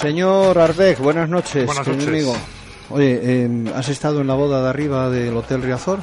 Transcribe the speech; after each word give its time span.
Señor 0.00 0.58
Arbeck, 0.58 0.98
buenas 0.98 1.28
noches, 1.28 1.66
Buenas 1.66 1.86
noches. 1.86 2.08
amigo. 2.08 2.34
Oye, 2.88 3.20
eh, 3.22 3.72
¿has 3.76 3.88
estado 3.90 4.22
en 4.22 4.26
la 4.28 4.34
boda 4.34 4.62
de 4.62 4.68
arriba 4.70 5.10
del 5.10 5.36
Hotel 5.36 5.62
Riazor? 5.62 5.98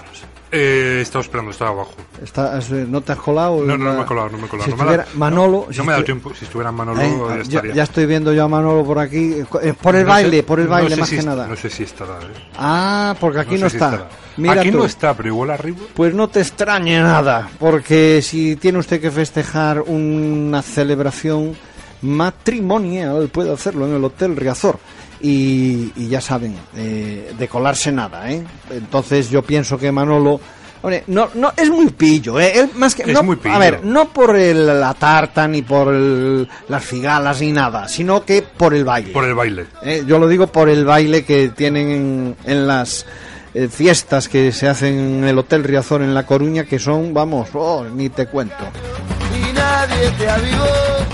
Eh, 0.52 1.00
estaba 1.02 1.24
esperando, 1.24 1.52
estaba 1.52 1.72
abajo. 1.72 1.92
Está- 2.24 2.58
eh, 2.60 2.86
¿No 2.88 3.02
te 3.02 3.12
has 3.14 3.18
colado? 3.18 3.62
No, 3.66 3.76
no, 3.78 3.86
no 3.86 3.94
me 3.98 4.04
he 4.04 4.06
colado, 4.06 4.30
no 4.30 4.38
me 4.38 4.46
he 4.46 4.50
colado. 4.50 4.66
Si 4.66 4.72
no 4.72 4.78
me 4.78 4.84
ha 4.84 4.86
dado- 4.86 5.02
estuviera 5.02 5.20
Manolo... 5.20 5.66
No, 5.68 5.74
si 5.74 5.80
no 5.80 5.84
me 5.84 5.92
ha 5.92 5.94
dado 5.96 6.06
tiempo. 6.06 6.32
Si 6.38 6.46
estuviera 6.46 6.72
Manolo, 6.72 7.02
¿Eh? 7.02 7.12
ya 7.38 7.42
estaría. 7.42 7.74
ya 7.74 7.84
estoy 7.84 8.06
viendo 8.06 8.32
yo 8.34 8.44
a 8.44 8.48
Manolo 8.48 8.86
por 8.86 9.00
aquí, 9.00 9.34
eh, 9.62 9.74
por 9.74 9.96
el 9.96 10.06
No 10.06 10.08
sé- 10.16 10.22
baile, 10.24 10.44
por 10.44 10.60
el 10.60 10.68
baile 10.68 10.90
sé 10.92 11.00
más 11.02 11.10
si 11.10 11.16
que 11.16 11.20
est- 11.20 11.28
nada. 11.28 11.48
No 11.48 11.56
sé 11.56 11.70
si 11.70 11.84
estará, 11.84 12.14
¿eh? 12.22 12.48
Ah, 12.58 13.16
porque 13.20 13.40
aquí 13.40 13.56
no, 13.56 13.62
sé 13.62 13.72
si 13.72 13.76
está. 13.78 13.90
estará. 13.96 14.10
Mira 14.38 14.62
Aquí 14.62 14.72
tú. 14.72 14.78
no 14.78 14.86
está, 14.86 15.14
pero 15.16 15.28
igual 15.30 15.50
arriba. 15.50 15.80
Pues 15.96 16.14
no 16.14 16.28
te 16.30 16.40
extrañe 16.42 17.02
nada, 17.02 17.50
porque 17.60 18.22
si 18.22 18.56
tiene 18.58 18.78
usted 18.78 19.02
que 19.02 19.10
festejar 19.12 19.82
una 19.82 20.62
celebración 20.62 21.56
matrimonial, 22.02 23.30
puede 23.30 23.52
hacerlo 23.54 23.88
en 23.88 23.96
el 23.96 24.04
Hotel 24.04 24.36
Riazor. 24.36 24.80
Y, 25.20 25.92
y 25.96 26.10
ya 26.10 26.22
saben, 26.22 26.56
eh, 26.76 27.34
de 27.38 27.48
colarse 27.48 27.92
nada, 27.92 28.32
¿eh? 28.32 28.44
Entonces 28.70 29.30
yo 29.32 29.42
pienso 29.42 29.76
que 29.78 29.92
Manolo... 29.92 30.40
hombre, 30.84 31.04
no, 31.08 31.30
no, 31.34 31.52
es 31.58 31.72
muy 31.72 31.88
pillo, 31.90 32.40
¿eh? 32.40 32.52
Él 32.60 32.70
más 32.76 32.94
que, 32.94 33.02
Es 33.02 33.14
no- 33.14 33.24
muy 33.24 33.36
pillo. 33.38 33.56
A 33.56 33.58
ver, 33.58 33.84
no 33.84 34.10
por 34.10 34.36
el- 34.36 34.68
la 34.80 34.94
tarta 34.94 35.48
ni 35.48 35.64
por 35.64 35.92
el- 35.92 36.48
las 36.70 36.84
figalas 36.86 37.42
ni 37.42 37.52
nada, 37.52 37.88
sino 37.88 38.24
que 38.24 38.44
por 38.44 38.76
el 38.76 38.84
baile. 38.86 39.12
Por 39.12 39.26
el 39.26 39.34
baile. 39.34 39.66
Eh, 39.82 40.04
yo 40.06 40.20
lo 40.20 40.28
digo 40.28 40.46
por 40.48 40.70
el 40.70 40.86
baile 40.86 41.26
que 41.26 41.50
tienen 41.50 41.90
en, 41.90 42.36
en 42.46 42.68
las 42.68 43.08
eh, 43.56 43.70
fiestas 43.70 44.30
que 44.30 44.52
se 44.52 44.68
hacen 44.68 45.00
en 45.00 45.24
el 45.24 45.40
Hotel 45.40 45.64
Riazor 45.64 46.04
en 46.04 46.14
La 46.14 46.28
Coruña, 46.28 46.66
que 46.66 46.78
son, 46.78 47.12
vamos, 47.12 47.50
oh, 47.56 47.84
ni 47.86 48.10
te 48.10 48.28
cuento. 48.28 48.66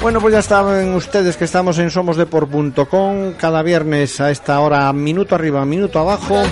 Bueno, 0.01 0.19
pues 0.19 0.33
ya 0.33 0.41
saben 0.41 0.93
ustedes 0.95 1.37
que 1.37 1.45
estamos 1.45 1.79
en 1.79 1.89
somosdepor.com 1.89 3.33
cada 3.37 3.63
viernes 3.63 4.19
a 4.19 4.31
esta 4.31 4.59
hora, 4.59 4.91
minuto 4.91 5.35
arriba, 5.35 5.65
minuto 5.65 5.99
abajo. 5.99 6.43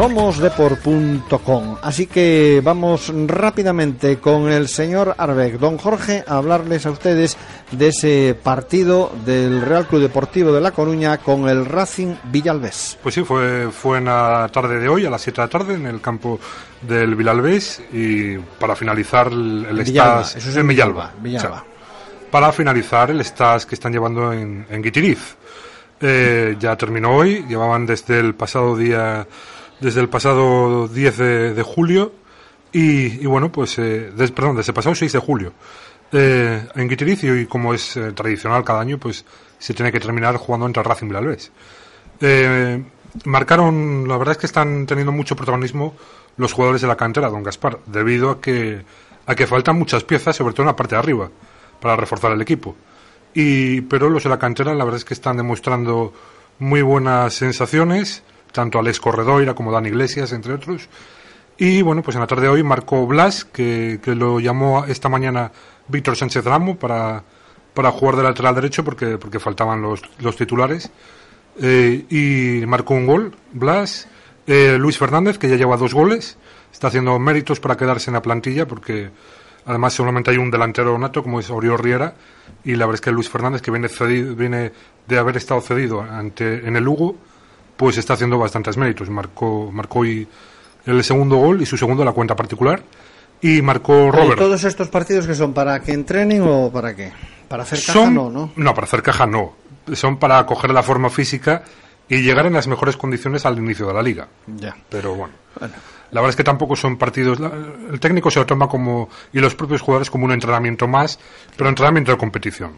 Somosdepor.com. 0.00 1.76
Así 1.82 2.06
que 2.06 2.62
vamos 2.64 3.12
rápidamente 3.26 4.18
con 4.18 4.50
el 4.50 4.66
señor 4.68 5.14
Arbeck, 5.18 5.58
don 5.58 5.76
Jorge, 5.76 6.24
a 6.26 6.38
hablarles 6.38 6.86
a 6.86 6.90
ustedes 6.90 7.36
de 7.70 7.88
ese 7.88 8.34
partido 8.42 9.12
del 9.26 9.60
Real 9.60 9.86
Club 9.86 10.00
Deportivo 10.00 10.52
de 10.52 10.62
La 10.62 10.70
Coruña 10.70 11.18
con 11.18 11.50
el 11.50 11.66
Racing 11.66 12.14
Villalbés. 12.24 12.96
Pues 13.02 13.14
sí, 13.14 13.24
fue, 13.24 13.70
fue 13.70 13.98
en 13.98 14.06
la 14.06 14.48
tarde 14.50 14.78
de 14.78 14.88
hoy, 14.88 15.04
a 15.04 15.10
las 15.10 15.20
7 15.20 15.38
de 15.38 15.46
la 15.46 15.50
tarde, 15.50 15.74
en 15.74 15.84
el 15.84 16.00
campo 16.00 16.40
del 16.80 17.14
Vilalbés. 17.14 17.82
Y 17.92 18.38
para 18.38 18.74
finalizar 18.74 19.26
el, 19.26 19.66
el 19.68 19.84
Villalba, 19.84 20.22
eso 20.22 20.38
es 20.38 20.56
en 20.56 20.66
Villalba. 20.66 21.12
Villalba, 21.20 21.22
Villalba. 21.22 21.56
O 21.56 21.60
sea, 21.60 21.64
para 22.30 22.52
finalizar 22.52 23.10
el 23.10 23.20
stage 23.20 23.66
que 23.66 23.74
están 23.74 23.92
llevando 23.92 24.32
en, 24.32 24.64
en 24.70 24.82
Guitiriz. 24.82 25.36
Eh, 26.00 26.56
ya 26.58 26.74
terminó 26.76 27.14
hoy, 27.16 27.44
llevaban 27.46 27.84
desde 27.84 28.18
el 28.18 28.34
pasado 28.34 28.74
día, 28.74 29.26
desde 29.80 30.00
el 30.00 30.08
pasado 30.08 30.88
10 30.88 31.16
de, 31.18 31.62
julio 31.62 32.12
y, 32.72 33.22
y 33.22 33.26
bueno, 33.26 33.50
pues, 33.50 33.78
eh, 33.78 34.10
des- 34.16 34.30
perdón, 34.30 34.56
desde 34.56 34.70
el 34.70 34.74
pasado 34.74 34.94
6 34.94 35.12
de 35.12 35.18
julio. 35.18 35.52
Eh, 36.12 36.66
en 36.74 36.88
Guitiriz 36.88 37.22
y 37.24 37.46
como 37.46 37.72
es 37.72 37.96
eh, 37.96 38.12
tradicional 38.12 38.64
cada 38.64 38.80
año, 38.80 38.98
pues 38.98 39.24
se 39.58 39.74
tiene 39.74 39.92
que 39.92 40.00
terminar 40.00 40.36
jugando 40.36 40.66
entre 40.66 40.82
Racing 40.82 41.06
Vilalbés. 41.08 41.52
Eh, 42.20 42.82
marcaron, 43.24 44.06
la 44.08 44.16
verdad 44.16 44.32
es 44.32 44.38
que 44.38 44.46
están 44.46 44.86
teniendo 44.86 45.12
mucho 45.12 45.36
protagonismo 45.36 45.94
los 46.36 46.52
jugadores 46.52 46.82
de 46.82 46.88
la 46.88 46.96
cantera, 46.96 47.28
don 47.28 47.42
Gaspar, 47.42 47.78
debido 47.86 48.30
a 48.30 48.40
que, 48.40 48.82
a 49.26 49.34
que 49.34 49.46
faltan 49.46 49.78
muchas 49.78 50.04
piezas, 50.04 50.36
sobre 50.36 50.52
todo 50.54 50.62
en 50.62 50.68
la 50.68 50.76
parte 50.76 50.94
de 50.94 50.98
arriba, 51.00 51.30
para 51.80 51.96
reforzar 51.96 52.32
el 52.32 52.40
equipo. 52.42 52.76
Y, 53.34 53.82
pero 53.82 54.08
los 54.10 54.24
de 54.24 54.30
la 54.30 54.38
cantera, 54.38 54.74
la 54.74 54.84
verdad 54.84 54.98
es 54.98 55.04
que 55.04 55.14
están 55.14 55.36
demostrando 55.36 56.12
muy 56.58 56.82
buenas 56.82 57.34
sensaciones, 57.34 58.22
tanto 58.52 58.78
Alex 58.78 59.00
Corredoira 59.00 59.54
como 59.54 59.72
Dani 59.72 59.88
Iglesias, 59.88 60.32
entre 60.32 60.54
otros. 60.54 60.88
Y 61.58 61.82
bueno, 61.82 62.02
pues 62.02 62.14
en 62.16 62.20
la 62.20 62.26
tarde 62.26 62.42
de 62.44 62.48
hoy 62.48 62.62
marcó 62.62 63.06
Blas, 63.06 63.44
que, 63.44 64.00
que 64.02 64.14
lo 64.14 64.40
llamó 64.40 64.84
esta 64.86 65.08
mañana 65.08 65.52
Víctor 65.88 66.16
Sánchez 66.16 66.44
Ramo 66.44 66.76
para, 66.76 67.22
para 67.74 67.90
jugar 67.90 68.16
de 68.16 68.22
lateral 68.22 68.54
derecho 68.54 68.82
porque, 68.84 69.18
porque 69.18 69.38
faltaban 69.38 69.82
los, 69.82 70.02
los 70.20 70.36
titulares. 70.36 70.90
Eh, 71.60 72.06
y 72.62 72.66
marcó 72.66 72.94
un 72.94 73.06
gol, 73.06 73.34
Blas. 73.52 74.08
Eh, 74.46 74.76
Luis 74.78 74.96
Fernández, 74.98 75.36
que 75.38 75.48
ya 75.48 75.56
lleva 75.56 75.76
dos 75.76 75.92
goles, 75.92 76.38
está 76.72 76.88
haciendo 76.88 77.18
méritos 77.18 77.60
para 77.60 77.76
quedarse 77.76 78.10
en 78.10 78.14
la 78.14 78.22
plantilla 78.22 78.66
porque 78.66 79.10
además 79.66 79.92
solamente 79.92 80.30
hay 80.30 80.38
un 80.38 80.50
delantero 80.50 80.98
nato 80.98 81.22
como 81.22 81.38
es 81.38 81.50
Oriol 81.50 81.78
Riera 81.78 82.14
y 82.64 82.72
la 82.74 82.86
verdad 82.86 82.94
es 82.94 83.00
que 83.02 83.12
Luis 83.12 83.28
Fernández, 83.28 83.60
que 83.60 83.70
viene, 83.70 83.88
cedido- 83.88 84.34
viene 84.34 84.72
de 85.06 85.18
haber 85.18 85.36
estado 85.36 85.60
cedido 85.60 86.00
ante, 86.00 86.66
en 86.66 86.74
el 86.76 86.88
Hugo, 86.88 87.16
pues 87.80 87.96
está 87.96 88.12
haciendo 88.12 88.38
bastantes 88.38 88.76
méritos. 88.76 89.08
Marcó, 89.08 89.70
marcó 89.72 90.00
hoy 90.00 90.28
el 90.84 91.02
segundo 91.02 91.36
gol 91.36 91.62
y 91.62 91.66
su 91.66 91.78
segundo 91.78 92.04
la 92.04 92.12
cuenta 92.12 92.36
particular. 92.36 92.82
Y 93.40 93.62
marcó 93.62 94.08
¿Y 94.08 94.10
Robert. 94.10 94.38
todos 94.38 94.64
estos 94.64 94.88
partidos 94.88 95.26
que 95.26 95.34
son 95.34 95.54
para 95.54 95.80
que 95.80 95.92
entrenen 95.92 96.42
o 96.46 96.70
para 96.70 96.94
qué? 96.94 97.10
Para 97.48 97.62
hacer 97.62 97.78
caja 97.78 97.92
Son, 97.94 98.14
no, 98.14 98.52
¿no? 98.54 98.74
para 98.74 98.84
hacer 98.84 99.02
caja 99.02 99.24
no. 99.24 99.54
Son 99.94 100.18
para 100.18 100.44
coger 100.44 100.72
la 100.72 100.82
forma 100.82 101.08
física 101.08 101.62
y 102.06 102.18
llegar 102.18 102.44
en 102.44 102.52
las 102.52 102.68
mejores 102.68 102.98
condiciones 102.98 103.46
al 103.46 103.56
inicio 103.56 103.86
de 103.86 103.94
la 103.94 104.02
liga. 104.02 104.28
Ya. 104.46 104.76
Pero 104.90 105.14
bueno. 105.14 105.32
Bueno. 105.58 105.72
La 106.10 106.20
verdad 106.20 106.30
es 106.30 106.36
que 106.36 106.44
tampoco 106.44 106.76
son 106.76 106.98
partidos. 106.98 107.38
El 107.90 107.98
técnico 107.98 108.30
se 108.30 108.40
lo 108.40 108.44
toma 108.44 108.68
como. 108.68 109.08
y 109.32 109.38
los 109.38 109.54
propios 109.54 109.80
jugadores 109.80 110.10
como 110.10 110.26
un 110.26 110.32
entrenamiento 110.32 110.86
más, 110.86 111.18
pero 111.56 111.70
entrenamiento 111.70 112.12
de 112.12 112.18
competición. 112.18 112.72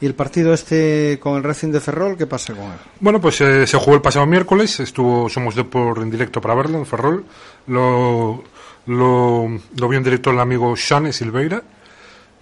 ¿Y 0.00 0.06
el 0.06 0.14
partido 0.14 0.52
este 0.52 1.18
con 1.20 1.36
el 1.36 1.42
Racing 1.44 1.70
de 1.70 1.80
Ferrol, 1.80 2.16
qué 2.16 2.26
pasa 2.26 2.52
con 2.52 2.64
él? 2.64 2.78
Bueno, 3.00 3.20
pues 3.20 3.40
eh, 3.40 3.66
se 3.66 3.78
jugó 3.78 3.94
el 3.96 4.02
pasado 4.02 4.26
miércoles, 4.26 4.80
estuvo 4.80 5.28
Somos 5.28 5.54
de 5.54 5.64
por 5.64 5.98
en 5.98 6.10
directo 6.10 6.40
para 6.40 6.54
verlo 6.54 6.78
en 6.78 6.84
Ferrol. 6.86 7.24
Lo, 7.68 8.42
lo, 8.86 9.48
lo 9.76 9.88
vio 9.88 9.98
en 9.98 10.04
directo 10.04 10.30
el 10.30 10.40
amigo 10.40 10.74
Shane 10.76 11.12
Silveira. 11.12 11.62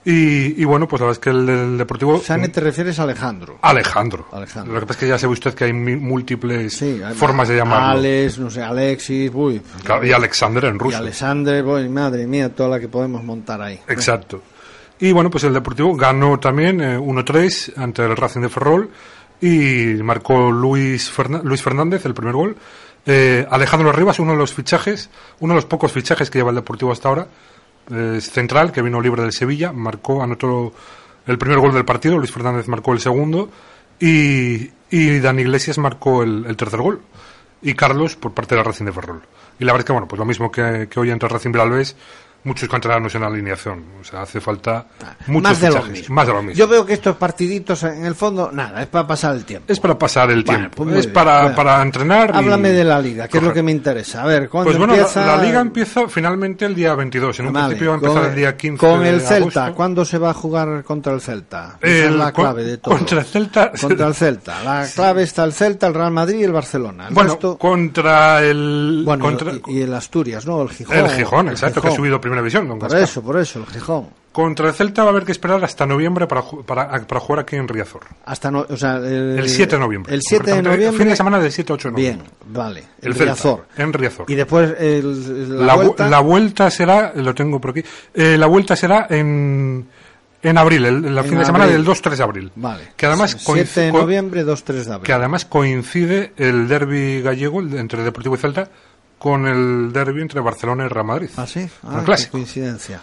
Y, 0.04 0.60
y 0.60 0.64
bueno, 0.64 0.88
pues 0.88 0.98
la 1.00 1.06
verdad 1.06 1.20
es 1.20 1.22
que 1.22 1.30
el, 1.30 1.46
del 1.46 1.78
Deportivo. 1.78 2.18
Sane 2.18 2.48
te 2.48 2.60
refieres 2.60 2.98
a 2.98 3.04
Alejandro. 3.04 3.58
Alejandro. 3.62 4.26
Alejandro. 4.32 4.74
Lo 4.74 4.80
que 4.80 4.86
pasa 4.86 4.96
es 4.98 5.00
que 5.00 5.08
ya 5.08 5.16
sabe 5.18 5.32
usted 5.34 5.54
que 5.54 5.62
hay 5.64 5.72
múltiples 5.72 6.72
Sí, 6.72 7.00
hay- 7.04 7.14
formas 7.14 7.46
de 7.46 7.56
llamarlo. 7.58 8.00
Alex, 8.00 8.38
no 8.40 8.50
sé, 8.50 8.62
Alexis, 8.62 9.30
uy. 9.32 9.62
Claro, 9.84 10.04
y 10.04 10.10
Alexander 10.10 10.64
en 10.64 10.74
Y 10.74 10.78
ruso. 10.78 10.96
Alexandre, 10.96 11.62
uy, 11.62 11.88
madre 11.88 12.26
mía, 12.26 12.52
toda 12.52 12.70
la 12.70 12.80
que 12.80 12.88
podemos 12.88 13.22
montar 13.22 13.62
ahí. 13.62 13.78
Exacto. 13.86 14.42
Y 15.02 15.10
bueno, 15.10 15.30
pues 15.30 15.42
el 15.42 15.52
Deportivo 15.52 15.96
ganó 15.96 16.38
también 16.38 16.80
eh, 16.80 16.96
1-3 16.96 17.72
ante 17.76 18.04
el 18.04 18.16
Racing 18.16 18.42
de 18.42 18.48
Ferrol 18.48 18.88
y 19.40 19.94
marcó 20.02 20.52
Luis, 20.52 21.10
Ferna- 21.10 21.42
Luis 21.42 21.60
Fernández 21.60 22.04
el 22.06 22.14
primer 22.14 22.34
gol. 22.34 22.56
Eh, 23.04 23.44
Alejandro 23.50 23.90
Rivas, 23.90 24.20
uno 24.20 24.30
de 24.30 24.38
los 24.38 24.54
fichajes, 24.54 25.10
uno 25.40 25.54
de 25.54 25.56
los 25.56 25.64
pocos 25.66 25.90
fichajes 25.90 26.30
que 26.30 26.38
lleva 26.38 26.50
el 26.50 26.54
Deportivo 26.56 26.92
hasta 26.92 27.08
ahora, 27.08 27.26
eh, 27.90 28.20
central, 28.20 28.70
que 28.70 28.80
vino 28.80 29.00
libre 29.00 29.22
del 29.22 29.32
Sevilla, 29.32 29.72
marcó, 29.72 30.22
anotó 30.22 30.72
el 31.26 31.36
primer 31.36 31.58
gol 31.58 31.72
del 31.74 31.84
partido, 31.84 32.16
Luis 32.16 32.30
Fernández 32.30 32.68
marcó 32.68 32.92
el 32.92 33.00
segundo 33.00 33.50
y, 33.98 34.70
y 34.88 35.18
Dani 35.18 35.42
Iglesias 35.42 35.78
marcó 35.78 36.22
el, 36.22 36.56
tercer 36.56 36.80
gol 36.80 37.00
y 37.60 37.74
Carlos 37.74 38.14
por 38.14 38.32
parte 38.34 38.54
del 38.54 38.64
Racing 38.64 38.84
de 38.84 38.92
Ferrol. 38.92 39.22
Y 39.58 39.64
la 39.64 39.72
verdad 39.72 39.80
es 39.80 39.86
que, 39.86 39.92
bueno, 39.92 40.06
pues 40.06 40.18
lo 40.20 40.24
mismo 40.24 40.52
que, 40.52 40.86
que 40.88 41.00
hoy 41.00 41.10
entre 41.10 41.28
Racing 41.28 41.50
Vilalbés, 41.50 41.96
muchos 42.44 42.68
canteranos 42.68 43.14
en 43.14 43.20
la 43.20 43.26
alineación. 43.28 43.84
O 44.00 44.04
sea, 44.04 44.22
hace 44.22 44.40
falta 44.40 44.86
muchos 45.26 45.50
más 45.50 45.60
de 45.60 45.66
lo 45.68 45.72
fichajes. 45.74 45.92
mismo. 46.00 46.14
Más 46.14 46.26
de 46.26 46.32
lo 46.32 46.42
mismo. 46.42 46.54
Yo 46.58 46.68
veo 46.68 46.84
que 46.84 46.92
estos 46.94 47.16
partiditos, 47.16 47.82
en 47.84 48.04
el 48.04 48.14
fondo, 48.14 48.50
nada, 48.52 48.82
es 48.82 48.88
para 48.88 49.06
pasar 49.06 49.34
el 49.36 49.44
tiempo. 49.44 49.72
Es 49.72 49.78
para 49.80 49.96
pasar 49.98 50.30
el 50.30 50.42
Bueno, 50.42 50.58
tiempo. 50.60 50.84
pues 50.84 50.96
es 50.96 51.06
bien. 51.06 51.12
para, 51.14 51.40
Bueno. 51.42 51.56
para 51.56 51.82
entrenar. 51.82 52.30
y- 52.34 52.38
Háblame 52.38 52.70
de 52.70 52.84
la 52.84 53.00
liga, 53.00 53.28
que 53.28 53.38
es 53.38 53.44
lo 53.44 53.52
que 53.52 53.62
me 53.62 53.70
interesa. 53.72 54.22
A 54.22 54.26
ver, 54.26 54.48
¿cuándo 54.48 54.66
Pues 54.68 54.78
bueno, 54.78 54.94
la- 54.94 55.00
empieza? 55.00 55.24
la, 55.36 55.42
liga 55.42 55.60
empieza 55.60 56.08
finalmente 56.08 56.64
el 56.64 56.74
día 56.74 56.94
22. 56.94 57.38
En 57.40 57.46
un 57.46 57.52
Vale, 57.52 57.66
principio 57.68 57.90
va 57.90 57.94
a 57.94 57.98
empezar 57.98 58.30
el 58.30 58.36
día 58.36 58.56
15 58.56 58.78
Con 58.86 59.06
el 59.06 59.18
de 59.18 59.24
Celta, 59.26 59.36
agosto. 59.64 59.74
¿cuándo 59.76 60.04
se 60.04 60.18
va 60.18 60.30
a 60.30 60.34
jugar 60.34 60.84
contra 60.84 61.12
el 61.12 61.20
Celta? 61.20 61.78
Esa 61.80 61.94
es 61.96 62.04
El- 62.06 62.18
la 62.18 62.32
clave 62.32 62.64
de 62.64 62.78
todo. 62.78 62.96
Contra 62.96 63.20
el 63.20 63.24
Celta. 63.26 63.72
Contra 63.80 64.06
el 64.08 64.14
Celta. 64.14 64.62
La 64.64 64.86
clave 64.94 65.22
está 65.22 65.44
el 65.44 65.52
Celta, 65.52 65.86
el 65.86 65.94
Real 65.94 66.10
Madrid 66.12 66.40
y 66.40 66.44
el 66.44 66.52
Barcelona. 66.52 67.08
El 67.08 67.14
Bueno, 67.14 67.34
resto- 67.34 67.56
contra 67.58 68.42
el. 68.42 69.02
bueno, 69.04 69.24
contra, 69.24 69.52
y, 69.68 69.78
y 69.78 69.82
el 69.82 69.94
Asturias, 69.94 70.46
¿no? 70.46 70.62
El 70.62 70.70
Gijón. 70.70 70.96
el 70.96 71.10
Gijón, 71.10 71.46
el 71.48 71.52
exacto, 71.54 71.80
que 71.80 71.88
ha 71.88 71.90
subido 71.92 72.16
a 72.16 72.20
primera 72.32 72.42
división. 72.42 72.68
don 72.68 72.78
Por 72.78 72.88
Gaspar. 72.88 73.02
eso, 73.02 73.22
por 73.22 73.38
eso, 73.38 73.58
el 73.60 73.66
Gijón. 73.66 74.08
Contra 74.32 74.68
el 74.68 74.74
Celta 74.74 75.02
va 75.02 75.08
a 75.08 75.12
haber 75.12 75.24
que 75.24 75.32
esperar 75.32 75.62
hasta 75.62 75.84
noviembre 75.86 76.26
para, 76.26 76.42
ju- 76.42 76.64
para, 76.64 76.88
para 77.06 77.20
jugar 77.20 77.40
aquí 77.40 77.56
en 77.56 77.68
Riazor. 77.68 78.00
Hasta 78.24 78.50
no, 78.50 78.64
o 78.66 78.76
sea, 78.78 78.96
el, 78.96 79.38
El 79.38 79.48
7 79.48 79.76
de 79.76 79.78
noviembre. 79.80 80.14
El 80.14 80.22
7 80.22 80.36
de 80.44 80.50
Concretamente, 80.52 80.76
noviembre. 80.78 80.98
Fin 81.04 81.08
de 81.10 81.16
semana 81.16 81.38
del 81.38 81.52
7-8 81.52 81.82
de 81.82 81.90
Bien, 81.90 82.16
noviembre. 82.16 82.30
vale. 82.46 82.80
El 83.02 83.08
El, 83.08 83.14
Celta, 83.14 83.32
Riazor. 83.34 83.66
en 83.76 83.92
Riazor. 83.92 84.30
Y 84.30 84.34
después 84.34 84.74
el, 84.80 85.58
la, 85.58 85.66
La, 85.66 85.74
vu- 85.76 85.82
vuelta. 85.84 86.08
la 86.08 86.20
vuelta 86.20 86.70
será, 86.70 87.12
lo 87.14 87.34
tengo 87.34 87.60
por 87.60 87.72
aquí, 87.72 87.84
eh, 88.14 88.38
la 88.38 88.46
vuelta 88.46 88.74
será 88.74 89.06
en, 89.10 89.86
en 90.42 90.58
abril, 90.58 90.86
el, 90.86 91.14
la 91.14 91.20
En 91.20 91.28
fin 91.28 91.38
de 91.38 91.44
semana 91.44 91.64
abril. 91.64 91.84
del 91.84 91.94
2-3 91.94 92.16
de 92.16 92.22
abril. 92.22 92.52
Vale. 92.56 92.84
Que 92.96 93.04
además, 93.04 93.36
7 93.38 93.80
de 93.82 93.90
coinci- 93.90 93.92
co- 93.92 93.98
noviembre, 94.00 94.46
2-3 94.46 94.72
de 94.84 94.92
abril. 94.94 95.06
que 95.06 95.12
además 95.12 95.44
coincide 95.44 96.32
el 96.38 96.68
derby 96.68 97.20
gallego 97.20 97.60
el 97.60 97.74
entre 97.76 98.02
Deportivo 98.02 98.34
y 98.36 98.38
Celta 98.38 98.70
con 99.22 99.46
el 99.46 99.92
derby 99.92 100.20
entre 100.20 100.40
Barcelona 100.40 100.84
y 100.84 100.88
Real 100.88 101.06
Madrid. 101.06 101.30
¿Ah, 101.36 101.46
sí? 101.46 101.60
Un 101.84 101.94
Ah, 101.94 102.04
qué 102.04 102.26
coincidencia. 102.28 103.00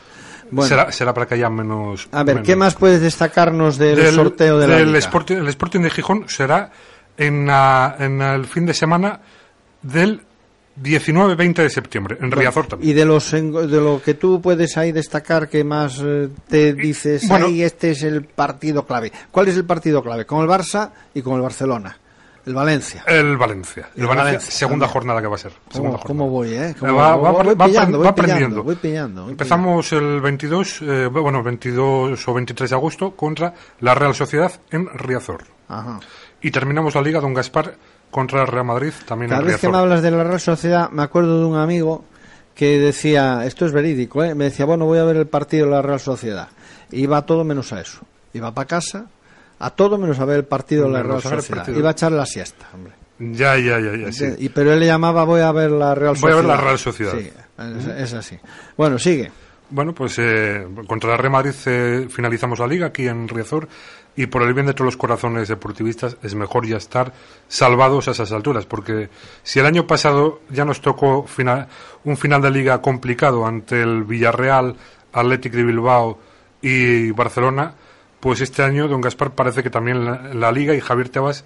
Bueno. 0.52 0.68
será, 0.68 0.92
será 0.92 1.14
para 1.14 1.26
que 1.28 1.36
haya 1.36 1.50
menos... 1.50 2.10
A 2.12 2.24
ver, 2.24 2.36
menos- 2.36 2.46
¿qué 2.46 2.58
más 2.58 2.76
puedes 2.76 3.00
destacarnos 3.00 3.78
del, 3.78 4.14
sorteo 4.14 4.60
de 4.60 4.68
la 4.68 4.76
del 4.76 4.88
Liga? 4.88 5.00
Sporting, 5.00 5.38
el 5.38 5.48
Sporting 5.48 5.80
de 5.80 5.90
Gijón 5.90 6.26
será 6.28 6.72
en, 7.16 7.46
la- 7.48 7.96
en 8.00 8.22
el 8.22 8.46
fin 8.48 8.66
de 8.66 8.74
semana 8.74 9.22
del 9.82 10.22
19-20 10.84 11.54
de 11.54 11.70
septiembre, 11.70 12.18
en 12.20 12.32
Riazor 12.32 12.68
también. 12.68 12.92
Y 12.92 12.94
de 12.94 13.06
los 13.06 13.32
de 13.32 13.42
lo 13.80 14.02
que 14.04 14.16
tú 14.16 14.42
puedes 14.42 14.76
ahí 14.76 14.92
destacar 14.92 15.48
que 15.48 15.64
más 15.64 16.02
eh, 16.04 16.28
te 16.50 16.74
dices, 16.74 17.30
bueno. 17.30 17.46
ahí 17.46 17.64
este 17.64 17.92
es 17.92 18.04
el 18.04 18.26
partido 18.26 18.86
clave. 18.86 19.10
¿Cuál 19.32 19.48
es 19.48 19.56
el 19.56 19.64
partido 19.64 20.04
clave? 20.04 20.26
Con 20.26 20.42
el 20.42 20.50
Barça 20.50 20.90
y 21.14 21.22
con 21.22 21.36
el 21.36 21.42
Barcelona. 21.42 21.98
El 22.50 22.56
Valencia. 22.56 23.04
El 23.06 23.38
Valencia. 23.38 23.90
El 23.96 24.02
El 24.02 24.08
Valencia, 24.08 24.24
Valencia, 24.26 24.52
segunda 24.52 24.86
también. 24.88 24.94
jornada 24.94 25.22
que 25.22 25.28
va 25.28 25.36
a 25.36 25.38
ser. 25.38 25.52
¿Cómo, 26.06 26.30
voy, 26.30 26.54
eh? 26.54 26.70
Eh, 26.70 26.76
¿Cómo 26.80 26.96
Va, 26.96 27.16
voy? 27.16 27.24
va- 27.26 27.44
Voy 27.44 27.56
va- 27.56 27.66
pillando, 27.66 27.98
va 28.00 28.04
voy 28.04 28.08
aprendiendo. 28.08 28.46
pillando, 28.48 28.64
voy 28.64 28.76
pillando, 28.76 29.22
voy 29.24 29.32
Empezamos 29.34 29.92
el 29.94 30.20
22, 30.22 30.82
eh, 30.82 31.08
bueno, 31.12 31.44
22 31.44 32.28
o 32.28 32.34
23 32.34 32.70
de 32.72 32.76
agosto 32.76 33.12
contra 33.16 33.54
la 33.82 33.94
Real 33.94 34.16
Sociedad 34.16 34.52
en 34.72 34.88
Riazor. 34.88 35.44
Ajá. 35.68 36.00
Y 36.42 36.50
terminamos 36.50 36.96
la 36.96 37.02
Liga 37.04 37.20
Don 37.20 37.34
Gaspar 37.36 37.76
contra 38.10 38.42
el 38.42 38.48
Real 38.48 38.66
Madrid 38.66 38.94
también 39.06 39.30
Cada 39.30 39.42
en 39.42 39.48
vez 39.48 39.56
que 39.58 39.68
Riazor. 39.68 39.72
me 39.72 39.78
hablas 39.84 40.02
de 40.02 40.10
la 40.12 40.24
Real 40.24 40.40
Sociedad, 40.40 40.90
me 40.90 41.04
acuerdo 41.04 41.40
de 41.42 41.46
un 41.46 41.58
amigo 41.58 42.04
que 42.56 42.80
decía, 42.80 43.46
esto 43.46 43.66
es 43.68 43.72
verídico, 43.72 44.24
¿eh? 44.24 44.34
me 44.34 44.46
decía, 44.46 44.66
bueno, 44.66 44.86
voy 44.86 44.98
a 44.98 45.04
ver 45.04 45.18
el 45.18 45.28
partido 45.28 45.66
de 45.68 45.72
la 45.74 45.82
Real 45.84 46.00
Sociedad. 46.00 46.48
Iba 46.92 47.26
todo 47.28 47.44
menos 47.44 47.72
a 47.74 47.80
eso. 47.82 48.00
Iba 48.34 48.54
para 48.54 48.68
casa, 48.68 49.06
a 49.60 49.70
todo 49.72 49.98
menos 49.98 50.20
a 50.20 50.26
ver 50.26 50.38
el 50.38 50.46
partido 50.46 50.86
de 50.86 50.92
la 50.92 51.04
Real 51.04 51.22
Sociedad. 51.22 51.68
Iba 51.68 51.90
a 51.90 51.92
echar 51.92 52.12
la 52.12 52.26
siesta, 52.26 52.68
hombre. 52.74 52.94
Ya, 53.20 53.58
ya, 53.58 53.80
ya, 53.80 53.96
ya, 53.98 54.12
sí. 54.14 54.26
Y, 54.40 54.50
pero 54.50 54.72
él 54.72 54.80
le 54.80 54.86
llamaba, 54.86 55.26
voy 55.26 55.42
a 55.42 55.52
ver 55.52 55.72
la 55.72 55.94
Real 55.94 56.16
Voy 56.20 56.32
a 56.32 56.36
Sociedad. 56.36 56.38
ver 56.38 56.46
la 56.46 56.58
Real 56.58 56.80
Sociedad. 56.80 57.14
Sí, 57.18 57.32
es, 57.58 57.88
es 57.88 58.14
así. 58.14 58.38
Bueno, 58.78 58.98
sigue. 58.98 59.30
Bueno, 59.72 59.94
pues 59.94 60.16
eh, 60.18 60.66
contra 60.88 61.12
el 61.14 61.20
Real 61.20 61.32
Madrid 61.32 61.54
eh, 61.66 62.08
finalizamos 62.10 62.58
la 62.60 62.66
liga 62.68 62.88
aquí 62.88 63.08
en 63.08 63.28
Riazor 63.28 63.68
y 64.16 64.26
por 64.26 64.42
el 64.44 64.54
bien 64.54 64.66
de 64.66 64.74
todos 64.74 64.86
los 64.86 64.98
corazones 64.98 65.48
deportivistas 65.50 66.18
es 66.24 66.34
mejor 66.34 66.66
ya 66.66 66.78
estar 66.78 67.14
salvados 67.48 68.08
a 68.08 68.12
esas 68.12 68.32
alturas, 68.32 68.66
porque 68.66 69.10
si 69.44 69.60
el 69.60 69.66
año 69.66 69.86
pasado 69.86 70.40
ya 70.50 70.66
nos 70.66 70.82
tocó 70.82 71.28
final- 71.28 71.68
un 72.06 72.18
final 72.18 72.42
de 72.42 72.50
liga 72.52 72.82
complicado 72.82 73.46
ante 73.46 73.82
el 73.82 74.06
Villarreal, 74.06 74.76
Athletic 75.14 75.54
de 75.54 75.64
Bilbao 75.64 76.18
y 76.62 77.12
Barcelona, 77.12 77.74
pues 78.20 78.42
este 78.42 78.64
año 78.64 78.88
don 78.88 79.02
Gaspar 79.02 79.32
parece 79.32 79.64
que 79.64 79.70
también 79.70 80.06
la, 80.06 80.34
la 80.34 80.52
liga 80.52 80.74
y 80.76 80.82
Javier 80.82 81.10
Tebas 81.10 81.46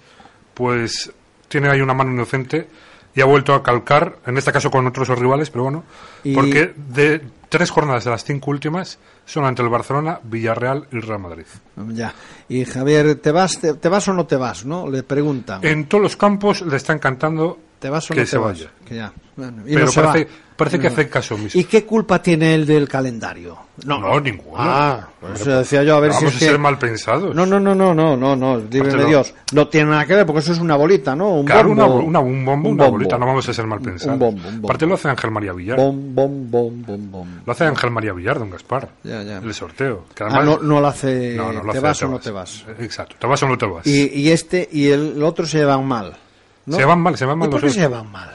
pues 0.54 1.12
tiene 1.48 1.68
ahí 1.68 1.80
una 1.80 1.94
mano 1.94 2.12
inocente 2.12 2.68
y 3.16 3.20
ha 3.20 3.26
vuelto 3.26 3.54
a 3.54 3.62
calcar, 3.62 4.16
en 4.26 4.36
este 4.38 4.50
caso 4.50 4.70
con 4.72 4.86
otros 4.88 5.08
rivales, 5.08 5.48
pero 5.50 5.62
bueno, 5.64 5.84
Y- 6.24 6.34
porque 6.34 6.74
de 6.76 7.22
tres 7.48 7.70
jornadas 7.70 8.04
de 8.04 8.10
las 8.10 8.24
cinco 8.24 8.50
últimas 8.50 8.98
son 9.24 9.44
ante 9.44 9.62
el 9.62 9.68
Barcelona, 9.68 10.18
Villarreal 10.24 10.88
y 10.90 10.98
Real 10.98 11.20
Madrid. 11.20 11.44
Ya. 11.90 12.12
Y 12.48 12.64
Javier, 12.64 13.14
¿te 13.16 13.30
vas, 13.30 13.60
te, 13.60 13.74
te 13.74 13.88
vas 13.88 14.08
o 14.08 14.12
no 14.14 14.26
te 14.26 14.34
vas? 14.34 14.64
¿No? 14.66 14.90
Le 14.90 15.04
preguntan. 15.04 15.60
En 15.64 15.86
todos 15.86 16.02
los 16.02 16.16
campos 16.16 16.62
le 16.62 16.76
están 16.76 16.98
cantando 16.98 17.58
¿Te 17.84 17.90
vas 17.90 18.10
o 18.10 18.14
que 18.14 18.20
no 18.20 18.26
se 18.26 18.30
te 18.32 18.38
vas? 18.38 18.58
vaya. 18.58 18.70
Que 18.88 18.94
ya. 18.96 19.12
Bueno, 19.36 19.62
y 19.66 19.74
pero 19.74 19.84
no 19.86 19.92
se 19.92 20.00
parece, 20.00 20.24
va. 20.24 20.30
parece 20.56 20.78
que 20.78 20.86
No. 20.86 20.92
hace 20.94 21.08
caso 21.10 21.36
mismo. 21.36 21.60
¿Y 21.60 21.64
qué 21.64 21.84
culpa 21.84 22.22
tiene 22.22 22.54
él 22.54 22.64
del 22.64 22.88
calendario? 22.88 23.58
No, 23.84 24.20
ninguno. 24.20 24.54
Ah, 24.56 25.06
por 25.20 25.30
Hombre, 25.30 25.42
eso 25.42 25.58
decía 25.58 25.82
yo, 25.82 25.96
a 25.96 26.00
ver 26.00 26.12
si 26.12 26.18
Vamos 26.24 26.30
es 26.30 26.36
a 26.36 26.38
que... 26.38 26.44
ser 26.52 26.58
mal 26.60 26.78
pensados. 26.78 27.34
No, 27.34 27.44
no, 27.44 27.60
no, 27.60 27.74
no, 27.74 27.92
no, 27.92 28.16
no, 28.16 28.36
no, 28.36 28.60
dígame 28.60 28.92
no. 29.02 29.06
Dios. 29.06 29.34
No 29.52 29.68
tiene 29.68 29.90
nada 29.90 30.06
que 30.06 30.14
ver 30.14 30.24
porque 30.24 30.38
eso 30.38 30.52
es 30.52 30.60
una 30.60 30.76
bolita, 30.76 31.14
¿no? 31.14 31.28
Un 31.40 31.44
Claro, 31.44 31.70
bombo. 31.70 31.84
una, 31.84 31.94
una- 32.04 32.20
un 32.20 32.44
bombo, 32.44 32.68
Un 32.70 32.74
una 32.76 32.84
bombo. 32.84 32.98
bolita, 32.98 33.18
no 33.18 33.26
vamos 33.26 33.46
a 33.48 33.52
ser 33.52 33.66
mal 33.66 33.80
pensados. 33.80 34.14
Un 34.14 34.18
bombo, 34.20 34.38
un 34.48 34.54
bombo. 34.54 34.68
Aparte 34.68 34.86
lo 34.86 34.94
hace 34.94 35.08
Ángel 35.08 35.30
María 35.30 35.52
Villar. 35.52 35.76
Bom, 35.76 36.14
bom, 36.14 36.50
bom, 36.50 36.82
bom, 36.86 37.10
bom. 37.10 37.28
Lo 37.44 37.52
hace 37.52 37.64
Ángel 37.64 37.90
María 37.90 38.12
Villar, 38.14 38.38
don 38.38 38.48
Gaspar. 38.48 38.88
Ya, 39.02 39.22
ya. 39.24 39.38
El 39.38 39.52
sorteo. 39.52 40.04
Que 40.14 40.24
Ah, 40.24 40.42
no, 40.42 40.58
no 40.58 40.80
lo 40.80 40.86
hace... 40.86 41.34
No, 41.36 41.52
no 41.52 41.64
lo 41.64 41.72
¿Te 41.72 41.78
hace, 41.78 41.86
vas 41.86 42.02
o 42.04 42.08
no 42.08 42.18
te 42.18 42.30
vas? 42.30 42.64
Exacto, 42.78 43.16
te 43.18 43.26
vas 43.26 43.42
o 43.42 43.48
no 43.48 43.58
te 43.58 43.66
vas. 43.66 43.86
Y, 43.86 44.08
y 44.20 44.30
este 44.30 44.66
y 44.72 44.86
el 44.88 45.22
otro 45.22 45.44
se 45.44 45.58
llevan 45.58 45.84
mal. 45.84 46.16
¿No? 46.66 46.76
Se 46.76 46.84
van 46.84 47.00
mal, 47.00 47.16
se 47.16 47.24
van 47.24 47.38
mal 47.38 47.48
¿Y 47.48 47.50
por 47.50 47.60
los 47.62 47.62
qué 47.62 47.66
dos. 47.68 47.74
se 47.74 47.80
llevan 47.80 48.10
mal? 48.10 48.30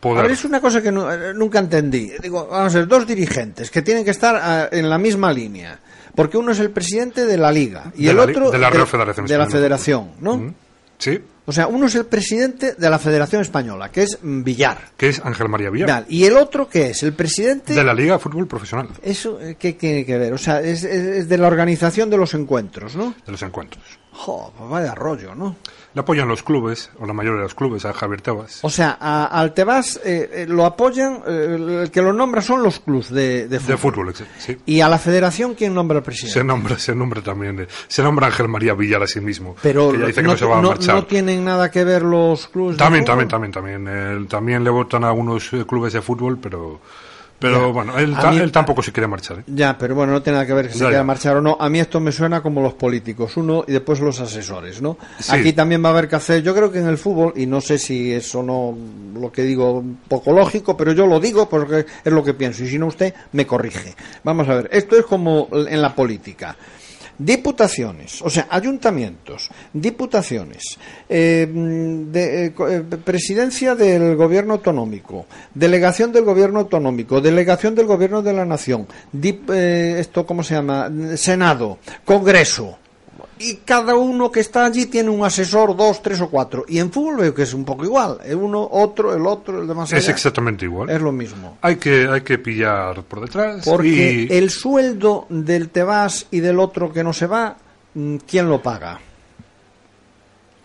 Poder. 0.00 0.18
A 0.20 0.22
ver, 0.22 0.30
es 0.32 0.44
una 0.44 0.60
cosa 0.60 0.80
que 0.80 0.88
eh, 0.88 1.32
nunca 1.34 1.58
entendí. 1.58 2.10
Digo, 2.22 2.46
vamos 2.50 2.74
a 2.74 2.78
ver, 2.78 2.88
dos 2.88 3.06
dirigentes 3.06 3.70
que 3.70 3.82
tienen 3.82 4.04
que 4.04 4.10
estar 4.12 4.34
ah, 4.36 4.68
en 4.72 4.88
la 4.88 4.96
misma 4.98 5.32
línea. 5.32 5.78
Porque 6.14 6.38
uno 6.38 6.52
es 6.52 6.58
el 6.58 6.70
presidente 6.70 7.24
de 7.26 7.36
la 7.36 7.52
Liga 7.52 7.92
y 7.96 8.04
De 8.04 8.10
el 8.10 8.16
la 8.16 8.22
otro 8.24 8.50
de 8.50 8.58
la 8.58 8.70
Real 8.70 8.86
Federación 8.86 9.26
de 9.26 9.38
la. 9.38 9.46
Federación, 9.46 10.10
¿no? 10.20 10.36
Mm, 10.38 10.54
Sí, 10.98 11.18
O 11.46 11.52
sea, 11.52 11.66
uno 11.66 11.86
es 11.86 11.94
el 11.94 12.04
presidente 12.04 12.74
de 12.74 12.90
la 12.90 12.98
Federación 12.98 13.40
Española, 13.40 13.90
que 13.90 14.02
es 14.02 14.18
mm, 14.22 14.42
Villar. 14.42 14.78
que 14.98 15.08
es 15.08 15.20
Ángel 15.24 15.48
María 15.48 15.70
Villar. 15.70 16.04
Y 16.10 16.24
el 16.24 16.36
otro 16.36 16.68
que 16.68 16.90
es 16.90 17.02
el 17.04 17.14
presidente 17.14 17.72
De 17.72 17.82
la 17.84 17.94
Liga 17.94 18.14
de 18.14 18.18
Fútbol 18.18 18.46
Profesional, 18.46 18.88
Eso, 19.02 19.40
eh, 19.40 19.56
¿qué 19.58 19.72
tiene 19.74 20.04
que 20.04 20.18
ver? 20.18 20.32
O 20.34 20.38
sea, 20.38 20.60
es, 20.60 20.84
es- 20.84 21.16
es 21.18 21.28
de 21.28 21.38
la 21.38 21.46
organización 21.46 22.10
de 22.10 22.18
los 22.18 22.34
encuentros, 22.34 22.96
¿no? 22.96 23.14
de 23.24 23.32
los 23.32 23.40
encuentros. 23.42 23.82
Jo, 24.12 24.52
pues 24.58 24.68
vaya 24.70 24.94
rollo, 24.94 25.34
¿no? 25.34 25.56
Le 25.92 26.02
apoyan 26.02 26.28
los 26.28 26.44
clubes, 26.44 26.88
o 27.00 27.06
la 27.06 27.12
mayoría 27.12 27.38
de 27.38 27.42
los 27.44 27.54
clubes, 27.54 27.84
a 27.84 27.92
Javier 27.92 28.20
Tebas. 28.20 28.60
O 28.62 28.70
sea, 28.70 28.96
a- 29.00 29.26
al 29.26 29.52
Tebas 29.54 30.00
eh, 30.04 30.30
eh, 30.32 30.46
lo 30.48 30.64
apoyan, 30.64 31.20
eh, 31.26 31.80
el 31.82 31.90
que 31.90 32.00
lo 32.00 32.12
nombra 32.12 32.42
son 32.42 32.62
los 32.62 32.78
clubes 32.78 33.10
de, 33.10 33.48
de 33.48 33.58
fútbol. 33.58 34.06
De 34.06 34.12
fútbol, 34.14 34.28
sí. 34.38 34.56
Y 34.66 34.80
a 34.82 34.88
la 34.88 34.98
federación, 34.98 35.54
¿quién 35.54 35.74
nombra 35.74 35.98
al 35.98 36.04
presidente? 36.04 36.38
Se 36.38 36.44
nombra, 36.44 36.78
se 36.78 36.94
nombra 36.94 37.22
también. 37.22 37.56
de- 37.56 37.68
se 37.88 38.02
nombra 38.04 38.28
Ángel 38.28 38.46
María 38.46 38.74
Villar 38.74 39.02
a 39.02 39.08
sí 39.08 39.20
mismo. 39.20 39.56
Pero 39.62 39.90
que 39.90 39.98
ya 39.98 40.06
dice 40.06 40.20
que 40.20 40.26
no, 40.28 40.32
no, 40.34 40.38
se 40.38 40.44
va 40.46 40.58
a 40.58 40.62
no- 40.62 40.68
marchar. 40.68 40.94
no 40.94 41.06
tienen 41.06 41.44
nada 41.44 41.70
que 41.72 41.82
ver 41.82 42.02
los 42.02 42.46
clubes 42.46 42.76
de 42.76 42.84
También, 42.84 43.04
fútbol. 43.04 43.26
también, 43.28 43.50
también, 43.52 43.84
también. 43.84 44.16
Él- 44.16 44.28
también 44.28 44.62
le 44.62 44.70
votan 44.70 45.02
a 45.02 45.08
algunos 45.08 45.52
eh, 45.52 45.64
clubes 45.66 45.92
de 45.92 46.00
fútbol, 46.02 46.38
pero, 46.40 46.80
pero 47.40 47.66
Ya. 47.66 47.72
bueno, 47.72 47.98
él, 47.98 48.14
A 48.14 48.20
ta- 48.20 48.30
mí- 48.30 48.36
él 48.38 48.52
tampoco 48.52 48.82
se 48.82 48.92
quiere 48.92 49.08
marchar. 49.08 49.40
¿eh? 49.40 49.42
Ya, 49.48 49.76
pero 49.76 49.96
bueno, 49.96 50.12
no 50.12 50.22
tiene 50.22 50.36
nada 50.36 50.46
que 50.46 50.52
ver 50.52 50.68
que 50.68 50.74
se 50.74 50.84
quiera 50.86 51.02
marchar 51.02 51.36
o 51.38 51.40
no. 51.40 51.56
A 51.58 51.68
mí 51.68 51.80
esto 51.80 51.98
me 51.98 52.12
suena 52.12 52.40
como 52.42 52.60
los 52.62 52.74
políticos, 52.74 53.36
uno 53.36 53.64
y 53.66 53.72
después 53.72 53.98
los 54.00 54.20
asesores, 54.20 54.80
¿no? 54.80 54.96
Sí. 55.18 55.32
Aquí 55.34 55.52
también 55.52 55.82
va 55.84 55.88
a 55.88 55.92
haber 55.92 56.06
que 56.08 56.14
hacer, 56.16 56.42
yo 56.42 56.54
creo 56.54 56.70
que 56.70 56.78
en 56.78 56.86
el 56.86 56.98
fútbol, 56.98 57.32
y 57.34 57.46
no 57.46 57.60
sé 57.60 57.78
si 57.78 58.12
eso 58.12 58.42
no 58.42 58.76
lo 59.18 59.32
que 59.32 59.42
digo 59.42 59.82
poco 60.06 60.32
lógico, 60.32 60.76
pero 60.76 60.92
yo 60.92 61.06
lo 61.06 61.18
digo 61.18 61.48
porque 61.48 61.86
es 62.04 62.12
lo 62.12 62.22
que 62.22 62.34
pienso, 62.34 62.62
y 62.62 62.68
si 62.68 62.78
no 62.78 62.86
usted 62.86 63.12
me 63.32 63.46
corrige. 63.46 63.94
Vamos 64.22 64.48
a 64.48 64.54
ver, 64.54 64.68
esto 64.72 64.96
es 64.96 65.04
como 65.06 65.48
en 65.52 65.80
la 65.82 65.94
política. 65.94 66.54
Diputaciones, 67.22 68.22
o 68.22 68.30
sea, 68.30 68.46
ayuntamientos, 68.48 69.50
diputaciones, 69.74 70.78
eh, 71.06 71.46
de- 71.52 72.46
eh, 72.46 72.54
eh, 72.70 72.82
presidencia 73.04 73.74
del 73.74 74.16
gobierno 74.16 74.54
autonómico, 74.54 75.26
delegación 75.54 76.12
del 76.12 76.24
gobierno 76.24 76.60
autonómico, 76.60 77.20
delegación 77.20 77.74
del 77.74 77.84
gobierno 77.84 78.22
de 78.22 78.32
la 78.32 78.46
nación, 78.46 78.86
dip- 79.12 79.52
eh, 79.52 80.00
esto 80.00 80.24
cómo 80.24 80.42
se 80.42 80.54
llama, 80.54 80.90
senado, 81.16 81.76
congreso. 82.06 82.78
Y 83.42 83.56
cada 83.64 83.94
uno 83.94 84.30
que 84.30 84.40
está 84.40 84.66
allí 84.66 84.84
tiene 84.84 85.08
un 85.08 85.24
asesor, 85.24 85.74
dos, 85.74 86.02
tres 86.02 86.20
o 86.20 86.28
cuatro. 86.28 86.66
Y 86.68 86.78
en 86.78 86.92
fútbol 86.92 87.16
veo 87.16 87.34
que 87.34 87.42
es 87.44 87.54
un 87.54 87.64
poco 87.64 87.84
igual. 87.86 88.18
El 88.22 88.36
uno, 88.36 88.68
otro, 88.70 89.14
el 89.16 89.26
otro, 89.26 89.62
el 89.62 89.66
demás. 89.66 89.90
Es 89.94 90.04
allá. 90.04 90.12
exactamente 90.12 90.66
igual. 90.66 90.90
Es 90.90 91.00
lo 91.00 91.10
mismo. 91.10 91.56
Hay 91.62 91.76
que, 91.76 92.06
hay 92.06 92.20
que 92.20 92.36
pillar 92.38 93.02
por 93.04 93.22
detrás. 93.22 93.64
Porque 93.64 94.26
y 94.30 94.36
el 94.36 94.50
sueldo 94.50 95.24
del 95.30 95.70
te 95.70 95.82
vas 95.82 96.26
y 96.30 96.40
del 96.40 96.60
otro 96.60 96.92
que 96.92 97.02
no 97.02 97.14
se 97.14 97.26
va, 97.26 97.56
mm, 97.94 98.16
¿quién 98.28 98.46
lo 98.48 98.62
paga? 98.62 99.00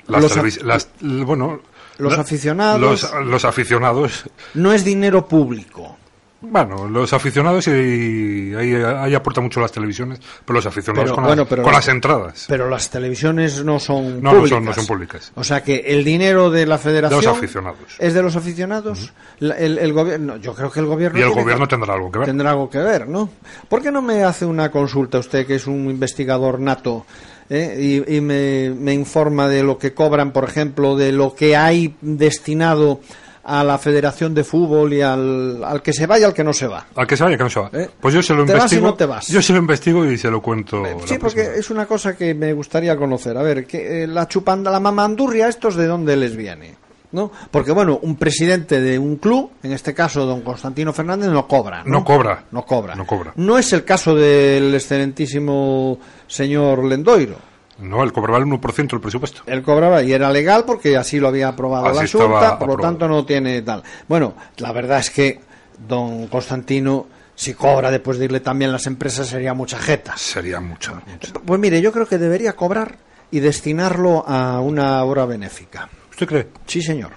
las 0.07 0.21
los 0.21 0.63
las- 0.63 0.89
bueno, 1.01 1.61
los 1.97 2.13
la- 2.13 2.21
aficionados- 2.21 2.81
Los, 2.81 3.25
los 3.25 3.45
aficionados. 3.45 4.25
No 4.53 4.71
es 4.73 4.83
dinero 4.83 5.25
público. 5.27 5.97
Bueno, 6.41 6.87
los 6.87 7.11
aficionados 7.13 7.67
y 7.67 8.53
ahí, 8.55 8.75
ahí 8.75 9.15
aporta 9.15 9.41
mucho 9.41 9.59
las 9.59 9.71
televisiones, 9.71 10.19
pero 10.45 10.57
los 10.57 10.65
aficionados 10.67 11.05
Pero, 11.05 11.15
con, 11.15 11.23
bueno, 11.23 11.41
las, 11.43 11.49
pero 11.49 11.63
con 11.63 11.71
las- 11.73 11.87
las 11.87 11.95
entradas. 11.95 12.45
Pero 12.47 12.69
las 12.69 12.89
televisiones 12.91 13.63
no 13.63 13.79
son 13.79 14.21
No, 14.21 14.31
no 14.31 14.37
públicas. 14.39 14.49
son- 14.49 14.65
no 14.65 14.73
son 14.73 14.85
públicas. 14.85 15.31
O 15.35 15.43
sea 15.43 15.63
que 15.63 15.77
el 15.87 16.03
dinero 16.03 16.51
de 16.51 16.67
la 16.67 16.77
federación 16.77 17.19
De 17.21 17.25
los 17.27 17.37
aficionados. 17.37 17.79
es 17.97 18.13
de 18.13 18.21
los 18.21 18.35
aficionados. 18.35 19.11
La- 19.39 19.55
el, 19.57 19.79
el 19.79 19.91
gobierno, 19.93 20.37
yo 20.37 20.53
creo 20.53 20.69
que 20.71 20.81
el 20.81 20.85
gobierno 20.85 21.17
y 21.17 21.21
el 21.23 21.29
gobierno 21.31 21.65
que- 21.65 21.69
tendrá 21.75 21.93
algo 21.95 22.11
que 22.11 22.19
ver. 22.19 22.27
tendrá 22.27 22.51
algo 22.51 22.69
que 22.69 22.77
ver, 22.79 23.07
¿no? 23.07 23.29
¿Por 23.67 23.81
qué 23.81 23.91
no 23.91 24.03
me 24.03 24.23
hace 24.23 24.45
una 24.45 24.69
consulta 24.69 25.17
usted, 25.17 25.47
que 25.47 25.55
es 25.55 25.65
un 25.65 25.89
investigador 25.89 26.59
nato, 26.59 27.07
eh, 27.49 28.03
y, 28.07 28.17
y 28.17 28.21
me, 28.21 28.69
me 28.71 28.93
informa 28.93 29.47
de 29.47 29.63
lo 29.63 29.77
que 29.79 29.93
cobran, 29.93 30.31
por 30.31 30.43
ejemplo, 30.43 30.95
de 30.95 31.11
lo 31.11 31.33
que 31.33 31.55
hay 31.55 31.95
destinado 32.01 32.99
a 33.45 33.63
la 33.63 33.77
Federación 33.77 34.33
de 34.33 34.43
Fútbol 34.43 34.91
y 34.93 35.01
al, 35.01 35.63
al 35.63 35.81
que 35.83 35.93
se 35.93 36.07
vaya, 36.07 36.25
al 36.27 36.33
que 36.33 36.43
no 36.43 36.51
se 36.51 36.65
va? 36.67 36.87
Al 36.95 37.05
que 37.05 37.15
se 37.15 37.23
vaya, 37.23 37.37
que 37.37 37.43
no 37.43 37.49
se 37.49 37.59
va. 37.59 37.69
¿Eh? 37.73 37.89
Pues 37.99 38.13
yo 38.13 38.23
se 38.23 38.33
lo 38.33 38.43
¿Te 38.43 38.53
vas 38.53 38.63
investigo. 38.63 38.81
y 38.87 38.91
no 38.91 38.93
te 38.95 39.05
vas? 39.05 39.27
Yo 39.27 39.41
se 39.41 39.53
lo 39.53 39.59
investigo 39.59 40.05
y 40.05 40.17
se 40.17 40.31
lo 40.31 40.41
cuento. 40.41 40.81
la 40.81 40.95
Sí, 41.07 41.17
porque 41.19 41.41
es 41.55 41.69
una 41.69 41.85
cosa 41.85 42.15
que 42.17 42.33
me 42.33 42.53
gustaría 42.53 42.97
conocer. 42.97 43.37
A 43.37 43.43
ver, 43.43 43.67
que 43.67 44.03
eh, 44.03 44.07
la 44.07 44.27
chupanda, 44.27 44.71
la 44.71 44.79
mamandurria, 44.79 45.47
¿estos 45.47 45.75
de 45.75 45.85
dónde 45.85 46.15
les 46.17 46.35
viene? 46.35 46.75
¿No? 47.11 47.31
Porque, 47.51 47.71
bueno, 47.71 47.99
un 48.01 48.17
presidente 48.17 48.81
de 48.81 48.99
un 48.99 49.17
club, 49.17 49.51
en 49.63 49.71
este 49.71 49.93
caso 49.93 50.25
don 50.25 50.41
Constantino 50.41 50.91
Fernández, 50.91 51.29
no 51.29 51.47
cobra. 51.47 51.83
No, 51.85 51.99
No 51.99 52.03
cobra. 52.03 52.43
No 52.51 52.65
cobra. 52.65 52.95
No 52.95 53.05
cobra. 53.05 53.31
No 53.37 53.57
es 53.57 53.71
el 53.71 53.85
caso 53.85 54.15
del 54.15 54.73
excelentísimo 54.75 55.97
señor 56.27 56.83
Lendoiro. 56.83 57.37
No, 57.77 58.03
él 58.03 58.13
cobraba 58.13 58.37
el 58.37 58.45
1% 58.45 58.87
del 58.91 59.01
presupuesto. 59.01 59.41
Él 59.45 59.61
cobraba 59.61 60.01
y 60.01 60.13
era 60.13 60.31
legal 60.31 60.63
porque 60.65 60.95
así 60.95 61.19
lo 61.19 61.27
había 61.27 61.49
aprobado 61.49 61.87
Así 61.87 62.17
la 62.17 62.23
Junta, 62.23 62.59
por 62.59 62.69
lo 62.69 62.77
tanto 62.77 63.07
no 63.07 63.25
tiene 63.25 63.61
tal. 63.61 63.83
Bueno, 64.07 64.35
la 64.57 64.71
verdad 64.71 64.99
es 64.99 65.09
que 65.09 65.41
don 65.87 66.27
Constantino 66.27 67.07
Si 67.35 67.53
cobra 67.53 67.91
después 67.91 68.17
de 68.17 68.25
irle 68.25 68.39
también 68.39 68.71
las 68.71 68.87
empresas 68.87 69.27
sería 69.27 69.53
mucha 69.53 69.77
jeta. 69.77 70.15
Sería 70.17 70.61
mucho. 70.61 70.95
mucho. 71.05 71.33
Pues 71.45 71.59
mire, 71.59 71.81
yo 71.81 71.91
creo 71.91 72.07
que 72.07 72.17
debería 72.17 72.53
cobrar 72.53 72.95
y 73.29 73.41
destinarlo 73.41 74.23
a 74.25 74.61
una 74.61 75.03
obra 75.03 75.25
benéfica. 75.25 75.89
¿Usted 76.09 76.27
cree? 76.27 76.47
Sí, 76.65 76.81
señor. 76.81 77.11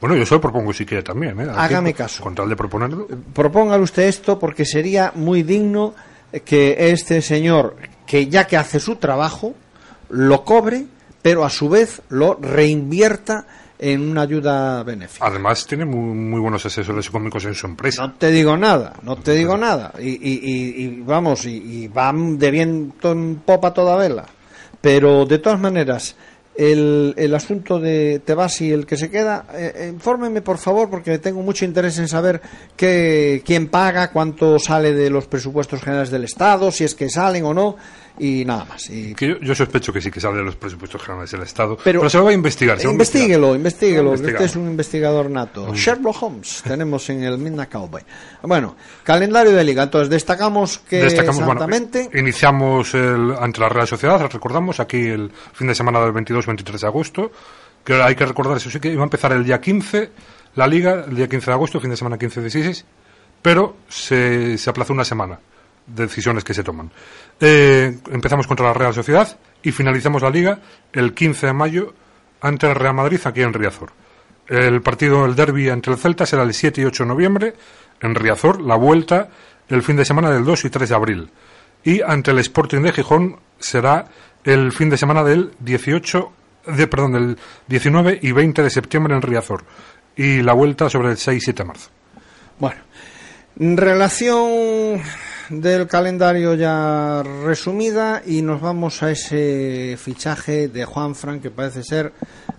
Bueno, 0.00 0.16
yo 0.16 0.24
se 0.24 0.34
lo 0.34 0.40
propongo 0.40 0.72
si 0.72 0.86
quiere 0.86 1.02
también. 1.02 1.38
¿eh? 1.40 1.48
Hágame 1.54 1.92
caso. 1.92 2.22
Con 2.22 2.34
tal 2.34 2.48
de 2.48 2.56
proponerlo. 2.56 3.06
Propóngale 3.34 3.82
usted 3.82 4.04
esto 4.04 4.38
porque 4.38 4.64
sería 4.64 5.12
muy 5.14 5.42
digno 5.42 5.94
que 6.44 6.90
este 6.90 7.20
señor, 7.20 7.76
que 8.06 8.28
ya 8.28 8.46
que 8.46 8.56
hace 8.56 8.80
su 8.80 8.96
trabajo, 8.96 9.54
lo 10.10 10.44
cobre, 10.44 10.86
pero 11.22 11.44
a 11.44 11.50
su 11.50 11.68
vez 11.68 12.00
lo 12.08 12.34
reinvierta 12.40 13.46
en 13.80 14.10
una 14.10 14.22
ayuda 14.22 14.82
benéfica. 14.82 15.24
Además, 15.26 15.64
tiene 15.66 15.84
muy, 15.84 16.14
muy 16.14 16.40
buenos 16.40 16.66
asesores 16.66 17.06
económicos 17.06 17.44
en 17.44 17.54
su 17.54 17.66
empresa. 17.66 18.02
No 18.06 18.14
te 18.14 18.30
digo 18.30 18.56
nada, 18.56 18.94
no 19.02 19.16
te 19.16 19.32
digo 19.32 19.56
nada. 19.56 19.92
Y, 20.00 20.08
y- 20.08 20.84
y- 20.84 21.00
vamos, 21.02 21.44
y, 21.44 21.56
y 21.84 21.88
van 21.88 22.38
de 22.38 22.50
viento 22.50 23.12
en 23.12 23.36
popa 23.44 23.72
toda 23.72 23.94
vela. 23.96 24.24
Pero 24.80 25.26
de 25.26 25.38
todas 25.38 25.60
maneras, 25.60 26.16
el, 26.56 27.14
el 27.16 27.34
asunto 27.36 27.78
de 27.78 28.20
te 28.24 28.34
vas 28.34 28.60
y 28.60 28.72
el 28.72 28.84
que 28.84 28.96
se 28.96 29.10
queda, 29.10 29.44
eh, 29.54 29.90
infórmeme 29.92 30.42
por 30.42 30.58
favor, 30.58 30.90
porque 30.90 31.18
tengo 31.20 31.42
mucho 31.42 31.64
interés 31.64 31.98
en 31.98 32.08
saber 32.08 32.40
qué, 32.76 33.42
quién 33.46 33.68
paga, 33.68 34.10
cuánto 34.10 34.58
sale 34.58 34.92
de 34.92 35.08
los 35.10 35.26
presupuestos 35.28 35.80
generales 35.82 36.10
del 36.10 36.24
Estado, 36.24 36.72
si 36.72 36.82
es 36.82 36.96
que 36.96 37.08
salen 37.08 37.44
o 37.44 37.54
no, 37.54 37.76
y 38.18 38.44
nada 38.44 38.64
más. 38.64 38.88
Y 38.90 39.14
Que 39.14 39.28
yo, 39.28 39.38
yo 39.40 39.54
sospecho 39.54 39.92
que 39.92 40.00
sí 40.00 40.10
que 40.10 40.20
sale 40.20 40.38
de 40.38 40.44
los 40.44 40.56
presupuestos 40.56 41.02
generales 41.02 41.30
del 41.30 41.42
Estado. 41.42 41.76
Pero- 41.82 42.00
Pero, 42.00 42.10
se 42.10 42.18
lo 42.18 42.24
va 42.24 42.30
a 42.30 42.34
investigar. 42.34 42.78
Investíguelo, 42.84 43.54
investíguelo, 43.54 44.10
que 44.14 44.22
usted 44.22 44.40
es 44.42 44.56
un 44.56 44.66
investigador 44.68 45.30
nato. 45.30 45.74
Sherlock 45.74 46.22
Holmes, 46.22 46.62
tenemos 46.66 47.08
en 47.10 47.22
el 47.24 47.38
Midnight 47.38 47.70
Cowboy. 47.70 48.02
Bueno, 48.42 48.76
calendario 49.04 49.52
de 49.52 49.64
liga. 49.64 49.82
Entonces, 49.82 50.10
destacamos 50.10 50.78
que 50.78 51.02
Destacamos, 51.02 51.36
bueno, 51.44 51.64
exactamente... 51.64 52.10
iniciamos 52.18 52.94
el, 52.94 53.34
ante 53.38 53.60
la 53.60 53.68
Real 53.68 53.86
Sociedad, 53.86 54.20
recordamos, 54.30 54.80
aquí 54.80 54.98
el 55.06 55.30
fin 55.52 55.66
de 55.66 55.74
semana 55.74 56.00
del 56.00 56.12
22-23 56.12 56.80
de 56.80 56.86
agosto, 56.86 57.32
que 57.84 57.94
hay 58.02 58.14
que 58.14 58.26
recordar, 58.26 58.56
eso 58.56 58.70
sí, 58.70 58.80
que 58.80 58.88
iba 58.92 59.02
a 59.02 59.04
empezar 59.04 59.32
el 59.32 59.44
día 59.44 59.60
15, 59.60 60.10
la 60.56 60.66
Liga, 60.66 61.04
el 61.08 61.16
día 61.16 61.28
15 61.28 61.46
de 61.46 61.52
agosto, 61.52 61.80
fin 61.80 61.90
de 61.90 61.96
semana 61.96 62.18
15-16, 62.18 62.84
pero 63.40 63.76
se, 63.88 64.58
se 64.58 64.70
aplazó 64.70 64.92
una 64.92 65.04
semana, 65.04 65.38
decisiones 65.94 66.44
que 66.44 66.54
se 66.54 66.62
toman. 66.62 66.90
Eh, 67.40 67.98
empezamos 68.10 68.46
contra 68.46 68.66
la 68.66 68.74
Real 68.74 68.94
Sociedad 68.94 69.38
y 69.62 69.72
finalizamos 69.72 70.22
la 70.22 70.30
Liga 70.30 70.58
el 70.92 71.14
15 71.14 71.46
de 71.46 71.52
mayo 71.52 71.94
ante 72.40 72.68
el 72.68 72.74
Real 72.74 72.94
Madrid 72.94 73.20
aquí 73.24 73.42
en 73.42 73.52
Riazor. 73.52 73.92
El 74.46 74.80
partido, 74.80 75.26
el 75.26 75.34
derby 75.34 75.68
ante 75.68 75.90
el 75.90 75.98
Celta 75.98 76.24
será 76.24 76.42
el 76.42 76.54
7 76.54 76.80
y 76.80 76.84
8 76.84 77.04
de 77.04 77.08
noviembre 77.08 77.54
en 78.00 78.14
Riazor, 78.14 78.60
la 78.62 78.76
vuelta 78.76 79.28
el 79.68 79.82
fin 79.82 79.96
de 79.96 80.04
semana 80.04 80.30
del 80.30 80.44
2 80.44 80.64
y 80.64 80.70
3 80.70 80.88
de 80.88 80.94
abril. 80.94 81.30
Y 81.84 82.00
ante 82.00 82.30
el 82.30 82.38
Sporting 82.38 82.80
de 82.80 82.92
Gijón 82.92 83.38
será 83.58 84.06
el 84.44 84.72
fin 84.72 84.88
de 84.88 84.96
semana 84.96 85.22
del 85.22 85.52
18, 85.60 86.32
de, 86.76 86.86
perdón, 86.86 87.12
del 87.12 87.38
19 87.66 88.20
y 88.22 88.32
20 88.32 88.62
de 88.62 88.70
septiembre 88.70 89.14
en 89.14 89.22
Riazor. 89.22 89.64
Y 90.16 90.42
la 90.42 90.54
vuelta 90.54 90.88
sobre 90.88 91.10
el 91.10 91.18
6 91.18 91.36
y 91.36 91.44
7 91.44 91.62
de 91.62 91.66
marzo. 91.66 91.90
Bueno, 92.58 92.80
relación 93.56 95.00
del 95.48 95.86
calendario 95.86 96.54
ya 96.54 97.22
resumida 97.44 98.22
y 98.26 98.42
nos 98.42 98.60
vamos 98.60 99.02
a 99.02 99.10
ese 99.10 99.96
fichaje 99.98 100.68
de 100.68 100.84
Juan 100.84 101.14
Fran 101.14 101.40
que 101.40 101.50
parece 101.50 101.82
ser 101.82 102.12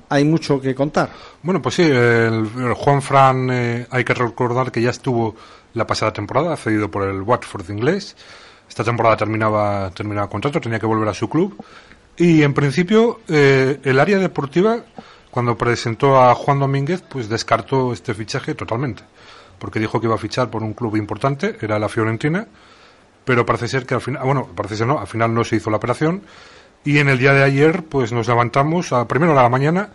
hay 0.09 0.25
mucho 0.25 0.59
que 0.59 0.73
contar. 0.73 1.11
Bueno, 1.43 1.61
pues 1.61 1.75
sí, 1.75 1.83
el, 1.83 2.49
el 2.57 2.73
Juan 2.73 3.01
Fran, 3.01 3.49
eh, 3.51 3.87
hay 3.89 4.03
que 4.03 4.13
recordar 4.13 4.71
que 4.71 4.81
ya 4.81 4.89
estuvo 4.89 5.35
la 5.73 5.85
pasada 5.85 6.11
temporada, 6.11 6.55
cedido 6.57 6.89
por 6.89 7.07
el 7.07 7.21
Watford 7.21 7.69
inglés. 7.69 8.15
Esta 8.67 8.83
temporada 8.83 9.17
terminaba, 9.17 9.91
terminaba 9.91 10.29
contrato, 10.29 10.59
tenía 10.59 10.79
que 10.79 10.85
volver 10.85 11.07
a 11.07 11.13
su 11.13 11.29
club. 11.29 11.55
Y 12.17 12.43
en 12.43 12.53
principio, 12.53 13.21
eh, 13.27 13.79
el 13.83 13.99
área 13.99 14.17
deportiva, 14.17 14.79
cuando 15.31 15.57
presentó 15.57 16.21
a 16.21 16.33
Juan 16.35 16.59
Domínguez, 16.59 17.01
pues 17.07 17.29
descartó 17.29 17.93
este 17.93 18.13
fichaje 18.13 18.55
totalmente. 18.55 19.03
Porque 19.59 19.79
dijo 19.79 19.99
que 19.99 20.07
iba 20.07 20.15
a 20.15 20.19
fichar 20.19 20.49
por 20.49 20.63
un 20.63 20.73
club 20.73 20.95
importante, 20.95 21.57
era 21.61 21.77
la 21.79 21.89
Fiorentina. 21.89 22.47
Pero 23.29 23.45
parece 23.45 23.67
ser 23.67 23.85
que 23.85 23.93
al 23.93 24.01
final, 24.01 24.23
bueno, 24.25 24.47
parece 24.55 24.75
ser 24.75 24.87
no, 24.87 24.97
al 24.99 25.05
final 25.05 25.31
no 25.31 25.43
se 25.43 25.57
hizo 25.57 25.69
la 25.69 25.77
operación. 25.77 26.23
Y 26.83 26.97
en 26.97 27.09
el 27.09 27.19
día 27.19 27.31
de 27.31 27.43
ayer, 27.43 27.83
pues 27.83 28.11
nos 28.11 28.27
levantamos 28.27 28.91
a 28.91 29.07
primera 29.07 29.33
hora 29.33 29.41
de 29.41 29.45
la 29.45 29.49
mañana 29.51 29.89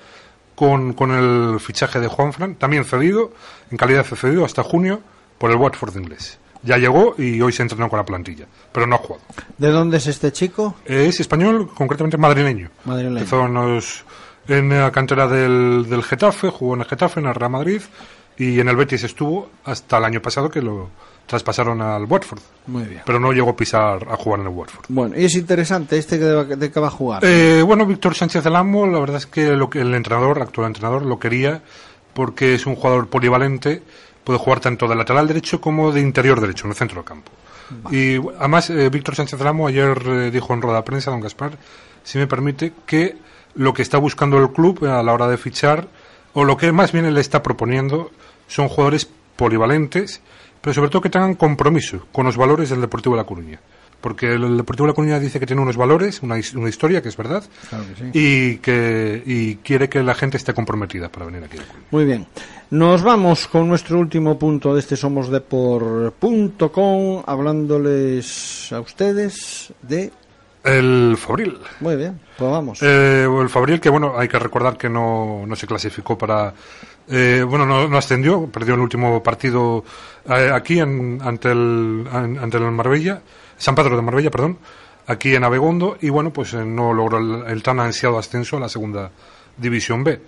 con, 0.55 0.93
con 0.93 1.11
el 1.11 1.59
fichaje 1.59 1.99
de 1.99 2.07
Juanfran, 2.07 2.55
también 2.55 2.85
cedido, 2.85 3.33
en 3.73 3.77
calidad 3.77 4.07
de 4.09 4.17
cedido 4.17 4.45
hasta 4.45 4.63
junio, 4.63 5.01
por 5.39 5.51
el 5.51 5.57
Watford 5.57 5.97
inglés. 5.97 6.39
Ya 6.63 6.77
llegó 6.79 7.17
y 7.19 7.41
hoy 7.41 7.51
se 7.51 7.63
entrenó 7.63 7.89
con 7.91 7.97
la 7.97 8.05
plantilla, 8.05 8.47
pero 8.71 8.87
no 8.87 8.95
ha 8.95 8.99
jugado. 8.99 9.25
¿De 9.59 9.69
dónde 9.71 9.97
es 9.97 10.07
este 10.07 10.31
chico? 10.31 10.77
Es 10.85 11.19
español, 11.19 11.71
concretamente 11.75 12.17
madrileño. 12.17 12.71
Madrileño. 12.85 13.19
Empezó 13.19 13.47
en, 13.47 13.55
los- 13.55 14.05
en 14.47 14.69
la 14.69 14.93
cantera 14.93 15.27
del, 15.27 15.87
del 15.91 16.05
Getafe, 16.05 16.51
jugó 16.51 16.75
en 16.75 16.83
el 16.83 16.87
Getafe, 16.87 17.19
en 17.19 17.27
el 17.27 17.35
Real 17.35 17.51
Madrid, 17.51 17.83
y 18.39 18.61
en 18.61 18.69
el 18.69 18.77
Betis 18.77 19.03
estuvo 19.03 19.51
hasta 19.65 19.99
el 19.99 20.05
año 20.05 20.23
pasado 20.23 20.49
que 20.49 20.63
lo 20.63 20.91
traspasaron 21.27 21.81
al 21.81 22.05
Watford. 22.05 22.41
Muy 22.67 22.85
bien. 22.85 23.03
Pero 23.05 23.21
no 23.21 23.33
llegó 23.33 23.51
a 23.51 23.57
pisar 23.57 24.07
a 24.11 24.17
jugar 24.17 24.41
en 24.41 24.47
el 24.47 24.53
Watford. 24.53 24.85
Bueno, 24.89 25.19
y 25.19 25.25
es 25.25 25.35
interesante 25.35 25.99
este 25.99 26.19
que 26.19 26.25
de, 26.25 26.57
de 26.57 26.71
qué 26.71 26.81
va 26.81 26.89
a 26.89 26.91
jugar. 26.91 27.25
Eh, 27.25 27.63
bueno, 27.65 27.87
Víctor 27.87 28.15
Sánchez 28.15 28.45
del 28.45 28.57
Amo, 28.57 28.87
la 28.87 28.99
verdad 28.99 29.17
es 29.17 29.27
que 29.27 29.53
lo 29.53 29.71
que 29.71 29.81
el 29.81 29.95
entrenador, 29.95 30.41
actual 30.41 30.69
entrenador, 30.69 31.05
lo 31.05 31.19
quería 31.19 31.63
porque 32.15 32.55
es 32.55 32.67
un 32.67 32.77
jugador 32.77 33.09
polivalente, 33.09 33.83
puede 34.23 34.39
jugar 34.39 34.61
tanto 34.61 34.89
de 34.89 34.95
lateral 34.95 35.27
derecho 35.27 35.61
como 35.61 35.93
de 35.93 36.01
interior 36.01 36.41
derecho, 36.41 36.67
en 36.67 36.71
el 36.71 36.77
centro 36.77 36.97
del 36.97 37.05
campo. 37.05 37.31
Y 37.91 38.17
además, 38.39 38.71
eh, 38.71 38.89
Víctor 38.89 39.17
Sánchez 39.17 39.39
del 39.39 39.49
Amo 39.49 39.67
ayer 39.67 40.01
eh, 40.07 40.31
dijo 40.31 40.55
en 40.55 40.63
rueda 40.63 40.79
de 40.79 40.83
prensa, 40.85 41.11
don 41.11 41.21
Gaspar, 41.21 41.59
si 42.03 42.19
me 42.19 42.27
permite, 42.27 42.73
que 42.87 43.17
lo 43.55 43.73
que 43.73 43.83
está 43.83 43.99
buscando 43.99 44.39
el 44.39 44.51
club 44.51 44.85
a 44.85 45.03
la 45.03 45.13
hora 45.13 45.29
de 45.29 45.37
fichar, 45.39 45.89
o 46.35 46.45
lo 46.45 46.57
que 46.57 46.73
más 46.73 46.93
bien 46.93 47.13
le 47.13 47.21
está 47.21 47.43
proponiendo, 47.43 48.11
son 48.47 48.69
jugadores 48.69 49.09
polivalentes, 49.37 50.21
pero 50.65 50.73
sobre 50.73 50.89
todo 50.89 51.03
que 51.03 51.11
tengan 51.11 51.35
compromiso 51.35 52.07
con 52.11 52.25
los 52.25 52.39
valores 52.39 52.71
del 52.71 52.81
Deportivo 52.81 53.15
de 53.15 53.21
La 53.21 53.27
Coruña. 53.27 53.61
Porque 54.01 54.33
el 54.33 54.57
Deportivo 54.57 54.87
de 54.87 54.93
La 54.93 54.95
Coruña 54.95 55.21
dice 55.21 55.39
que 55.39 55.45
tiene 55.47 55.61
unos 55.61 55.77
valores, 55.77 56.23
una, 56.23 56.37
una 56.57 56.69
historia, 56.69 57.03
que 57.03 57.11
es 57.11 57.17
verdad, 57.17 57.45
Claro 57.69 57.85
que 57.87 57.95
sí. 58.03 58.11
y 58.15 58.57
que 58.59 59.23
y 59.27 59.57
quiere 59.57 59.89
que 59.91 60.03
la 60.03 60.15
gente 60.15 60.39
esté 60.39 60.55
comprometida 60.55 61.11
para 61.11 61.27
venir 61.27 61.45
aquí. 61.45 61.59
a 61.59 61.61
La 61.61 61.67
Coruña. 61.67 61.87
Muy 61.91 62.05
bien. 62.07 62.27
Nos 62.71 63.03
vamos 63.03 63.47
con 63.47 63.69
nuestro 63.69 63.99
último 63.99 64.39
punto 64.39 64.73
de 64.75 64.81
este 64.81 64.97
somosdepor.com 64.97 67.23
hablándoles 67.27 68.73
a 68.73 68.81
ustedes 68.81 69.73
de... 69.83 70.11
El 70.65 71.17
Fabril. 71.19 71.59
Muy 71.81 71.97
bien, 71.97 72.19
pues 72.39 72.51
vamos. 72.51 72.83
Eh, 72.83 73.27
el 73.41 73.49
Fabril, 73.51 73.81
que 73.81 73.91
bueno, 73.91 74.15
hay 74.19 74.29
que 74.29 74.39
recordar 74.39 74.79
que 74.79 74.89
no, 74.89 75.45
no 75.47 75.57
se 75.57 75.67
clasificó 75.67 76.17
para. 76.17 76.55
Eh, 77.09 77.45
bueno, 77.47 77.67
no, 77.67 77.87
no 77.89 77.99
ascendió, 77.99 78.47
perdió 78.47 78.75
el 78.75 78.81
último 78.81 79.23
partido 79.23 79.85
eh, 80.29 80.51
aquí 80.53 80.81
en- 80.81 81.21
ante, 81.23 81.51
el, 81.51 82.07
an- 82.11 82.39
ante 82.39 82.57
el 82.57 82.71
Marbella, 82.71 83.21
San 83.57 83.75
Pedro 83.75 83.97
de 83.97 84.03
Marbella, 84.03 84.31
perdón, 84.31 84.59
aquí 85.07 85.35
en 85.35 85.45
Abegondo, 85.45 85.97
y 86.01 86.09
bueno, 86.11 86.33
pues 86.33 86.55
eh, 86.55 86.65
no 86.65 86.93
logró 86.95 87.19
el, 87.47 87.63
tan 87.63 87.81
ansiado 87.81 88.19
ascenso 88.19 88.57
a 88.57 88.61
la 88.61 88.69
segunda 88.69 89.11
División 89.57 90.03
B. 90.05 90.21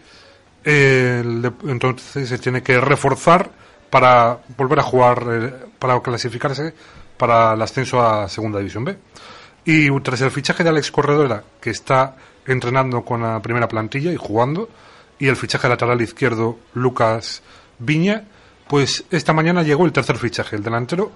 Entonces 0.65 2.29
se 2.29 2.39
tiene 2.39 2.63
que 2.63 2.81
reforzar 2.81 3.51
para 3.91 4.39
volver 4.57 4.81
a 4.81 4.83
jugar, 4.83 5.25
eh, 5.31 5.53
para 5.79 6.01
clasificarse 6.01 6.75
para 7.17 7.55
el 7.55 7.63
ascenso 7.63 8.01
a 8.01 8.29
Segunda 8.29 8.59
División 8.59 8.85
B. 8.85 8.97
Y 9.65 9.91
tras 10.01 10.21
el 10.21 10.31
fichaje 10.31 10.63
de 10.63 10.71
Alex 10.71 10.91
Corredora, 10.93 11.43
que 11.61 11.71
está 11.71 12.17
entrenando 12.47 13.03
con 13.03 13.23
la 13.23 13.41
primera 13.41 13.67
plantilla 13.67 14.13
y 14.13 14.17
jugando, 14.17 14.69
y 15.19 15.29
el 15.29 15.37
fichaje 15.37 15.69
lateral 15.69 16.01
izquierdo 16.01 16.57
Lucas 16.75 17.43
Viña, 17.79 18.25
pues 18.69 19.05
esta 19.11 19.33
mañana 19.33 19.63
llegó 19.63 19.85
el 19.87 19.93
tercer 19.93 20.17
fichaje, 20.19 20.57
el 20.57 20.63
delantero 20.63 21.11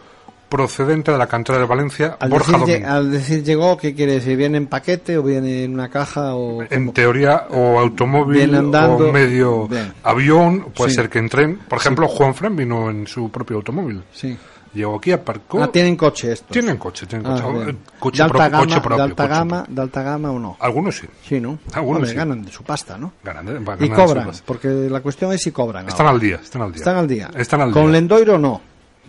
procedente 0.49 1.13
de 1.13 1.19
la 1.19 1.29
cantera 1.29 1.61
de 1.61 1.65
Valencia, 1.65 2.17
al, 2.19 2.29
Borja 2.29 2.53
decir, 2.53 2.61
Domínguez. 2.67 2.89
al 2.91 3.11
decir 3.13 3.45
llegó, 3.45 3.77
¿qué 3.77 3.95
quiere 3.95 4.15
decir? 4.15 4.37
¿Viene 4.37 4.59
en 4.59 4.67
paquete 4.67 5.17
o 5.17 5.23
viene 5.23 5.63
en 5.65 5.75
una 5.75 5.89
caja 5.89 6.35
o...? 6.35 6.63
En 6.69 6.93
teoría, 6.93 7.47
o 7.51 7.79
automóvil, 7.79 8.53
andando. 8.57 9.09
o 9.09 9.13
medio 9.13 9.69
Bien. 9.69 9.93
avión, 10.03 10.67
puede 10.75 10.91
Sí. 10.91 10.97
ser 10.97 11.09
que 11.09 11.21
en 11.21 11.29
tren. 11.29 11.57
Por 11.69 11.79
ejemplo, 11.79 12.09
Juan 12.09 12.35
Fran 12.35 12.57
vino 12.57 12.91
en 12.91 13.07
su 13.07 13.31
propio 13.31 13.59
automóvil. 13.59 14.03
Sí. 14.13 14.37
Llegó 14.73 14.97
aquí, 14.97 15.11
aparcó. 15.11 15.63
Ah, 15.63 15.73
tienen 15.73 15.97
coche 15.97 16.31
estos. 16.33 16.51
Tienen 16.51 16.77
coche, 16.77 17.05
tienen 17.07 17.27
Ah, 17.27 17.41
coche. 17.43 17.65
bien. 17.65 17.79
coche, 17.99 18.17
de 18.19 18.23
alta 18.23 18.33
propio, 18.35 18.51
gama, 18.51 18.65
coche 18.65 18.81
propio, 18.81 18.97
de 18.97 19.03
alta 19.03 19.23
coche 19.25 19.35
gama, 19.39 19.57
propio. 19.59 19.75
de 19.75 19.83
alta 19.83 20.03
gama 20.03 20.31
o 20.31 20.39
no. 20.39 20.57
Algunos 20.61 20.97
sí. 20.97 21.07
Sí, 21.27 21.41
¿no? 21.41 21.59
Algunos 21.73 21.97
Hombre, 21.99 22.11
sí. 22.11 22.17
ganan 22.17 22.43
de 22.45 22.53
su 22.53 22.63
pasta, 22.63 22.97
¿no? 22.97 23.13
Ganan, 23.25 23.49
¿eh? 23.49 23.59
Van 23.61 23.85
Y 23.85 23.89
cobran, 23.91 24.27
sus- 24.29 24.43
porque 24.43 24.69
la 24.69 25.01
cuestión 25.01 25.33
es 25.33 25.43
si 25.43 25.51
cobran. 25.51 25.89
Están 25.89 26.07
ahora. 26.07 26.15
al 26.15 26.21
día, 26.21 26.37
están 26.37 26.63
al 26.63 26.71
día. 26.73 26.79
Están 26.79 26.97
al 26.97 27.09
día. 27.09 27.31
Están 27.37 27.61
al 27.63 27.73
Con 27.73 27.83
día. 27.85 27.93
Lendoiro 27.93 28.39
no. 28.39 28.61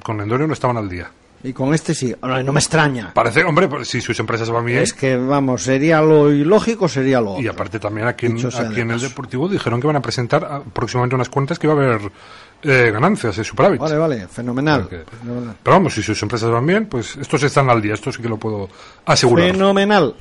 Con 0.02 0.18
Lendorio 0.18 0.48
no 0.48 0.54
estaban 0.54 0.78
al 0.78 0.90
día. 0.90 1.12
Y 1.44 1.54
con 1.54 1.74
este 1.74 1.94
sí, 1.94 2.14
no, 2.22 2.44
no 2.44 2.52
me 2.54 2.60
extraña. 2.60 3.14
Parece, 3.14 3.44
hombre, 3.44 3.68
pues, 3.68 3.88
si 3.88 4.00
sus 4.02 4.20
empresas 4.20 4.50
van 4.50 4.66
bien. 4.66 4.80
Es 4.80 4.94
que, 4.94 5.16
vamos, 5.18 5.64
sería 5.64 6.02
lo 6.02 6.32
ilógico, 6.32 6.88
sería 6.88 7.20
lo 7.20 7.32
otro. 7.32 7.44
Y 7.44 7.48
aparte 7.48 7.80
también 7.80 8.08
aquí, 8.08 8.28
en, 8.28 8.38
aquí 8.38 8.82
en 8.82 8.92
el. 8.92 9.00
Deportivo 9.02 9.48
dijeron 9.50 9.82
que 9.82 9.88
van 9.88 9.96
a 9.96 10.02
presentar 10.02 10.48
ah, 10.50 10.62
próximamente 10.72 11.16
unas 11.16 11.30
cuentas 11.30 11.58
que 11.58 11.68
va 11.68 11.74
a 11.74 11.78
haber 11.78 12.02
eh, 12.64 12.92
ganancias, 12.94 13.38
eh, 13.40 13.44
superávit. 13.44 13.82
Vale, 13.82 13.98
vale, 13.98 14.28
fenomenal. 14.28 14.82
Porque- 14.82 15.04
Fenomenal. 15.20 15.56
Pero 15.64 15.76
vamos, 15.78 15.94
si 15.96 16.04
sus 16.04 16.22
empresas 16.22 16.50
van 16.52 16.66
bien, 16.66 16.86
pues 16.86 17.18
estos 17.18 17.42
están 17.44 17.70
al 17.70 17.82
día, 17.82 17.96
esto 17.96 18.12
sí 18.12 18.22
que 18.22 18.30
lo 18.30 18.38
puedo 18.38 18.70
asegurar. 19.06 19.52
Fenomenal. 19.52 20.16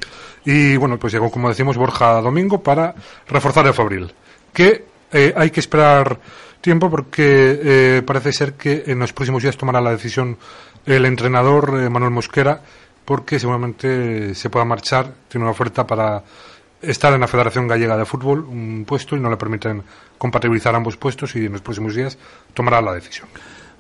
Y 0.45 0.77
bueno, 0.77 0.99
pues 0.99 1.13
llegó, 1.13 1.31
como 1.31 1.51
decimos, 1.51 1.77
Borja 1.77 2.21
Domingo 2.23 2.63
para 2.63 2.95
reforzar 3.29 3.67
el 3.67 3.75
Fabril. 3.75 4.11
Que 4.55 4.87
eh, 5.13 5.35
hay 5.37 5.51
que 5.51 5.61
esperar 5.61 6.19
tiempo 6.63 6.91
porque 6.91 7.61
eh, 7.63 8.03
parece 8.07 8.33
ser 8.33 8.55
que 8.55 8.85
en 8.87 8.99
los 8.99 9.13
próximos 9.13 9.43
días 9.43 9.57
tomará 9.57 9.81
la 9.81 9.91
decisión 9.91 10.37
el 10.87 11.05
entrenador 11.05 11.81
eh, 11.81 11.89
Manuel 11.89 12.13
Mosquera 12.13 12.63
porque 13.05 13.39
seguramente 13.39 14.35
se 14.35 14.51
pueda 14.51 14.65
marchar, 14.65 15.13
tiene 15.29 15.45
una 15.45 15.51
oferta 15.51 15.87
para 15.87 16.23
estar 16.81 17.13
en 17.13 17.21
la 17.21 17.27
Federación 17.27 17.67
Gallega 17.67 17.97
de 17.97 18.05
Fútbol, 18.05 18.45
un 18.45 18.85
puesto, 18.87 19.17
y 19.17 19.21
no 19.21 19.29
le 19.29 19.37
permiten 19.37 19.83
compatibilizar 20.17 20.75
ambos 20.75 20.97
puestos 20.97 21.35
y 21.37 21.47
en 21.47 21.53
los 21.53 21.61
próximos 21.61 21.95
días 21.95 22.19
tomará 22.55 22.81
la 22.81 22.93
decisión. 22.93 23.29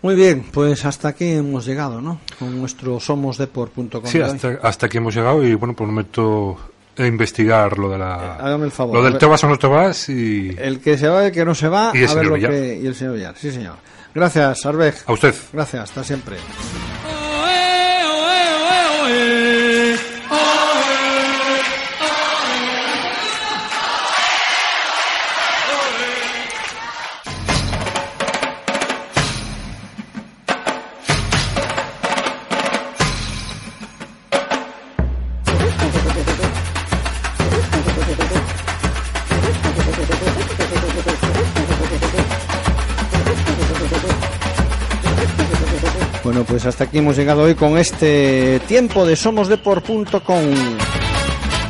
Muy 0.02 0.14
bien, 0.14 0.47
pues 0.50 0.85
hasta 0.87 1.09
aquí 1.09 1.26
hemos 1.26 1.66
llegado, 1.66 2.00
¿no? 2.00 2.21
Con 2.38 2.59
nuestro 2.59 2.99
somosdeport.com. 2.99 4.07
Sí, 4.07 4.21
hasta, 4.21 4.59
hasta 4.62 4.87
aquí 4.87 4.97
hemos 4.97 5.14
llegado 5.14 5.45
y 5.45 5.54
bueno, 5.54 5.75
prometo 6.94 7.06
investigar 7.06 7.78
lo 7.78 7.88
de 7.90 7.99
la... 7.99 8.35
Hágame 8.37 8.66
el 8.66 8.73
favor. 8.73 8.97
Lo 8.97 9.02
del 9.02 9.12
ver. 9.14 9.20
te 9.20 9.26
vas 9.26 9.42
o 9.44 9.49
no 9.49 9.59
te 9.59 9.66
vas 9.66 10.09
y... 10.09 10.54
El 10.59 10.80
que 10.80 10.97
se 10.99 11.09
va, 11.09 11.26
el 11.26 11.32
que 11.32 11.44
no 11.44 11.54
se 11.54 11.68
va, 11.68 11.92
Y 11.94 11.99
el 12.02 12.11
a 12.11 12.14
ver 12.14 12.25
señor 12.25 12.26
lo 12.26 12.35
Villar. 12.35 12.50
que... 12.50 12.80
Y 12.82 12.87
el 12.87 12.94
señor 12.94 13.14
Villar, 13.14 13.35
sí 13.37 13.50
señor. 13.50 13.76
Gracias, 14.14 14.66
Arbej. 14.66 14.94
A 15.06 15.12
usted. 15.12 15.35
Gracias, 15.52 15.82
hasta 15.85 16.04
siempre. 16.04 16.37
Pues 46.50 46.66
hasta 46.66 46.85
aquí 46.85 46.99
hemos 46.99 47.16
llegado 47.16 47.42
hoy 47.42 47.54
con 47.54 47.78
este 47.78 48.61
tiempo 48.66 49.07
de 49.07 49.14
somosdeport.com. 49.14 50.45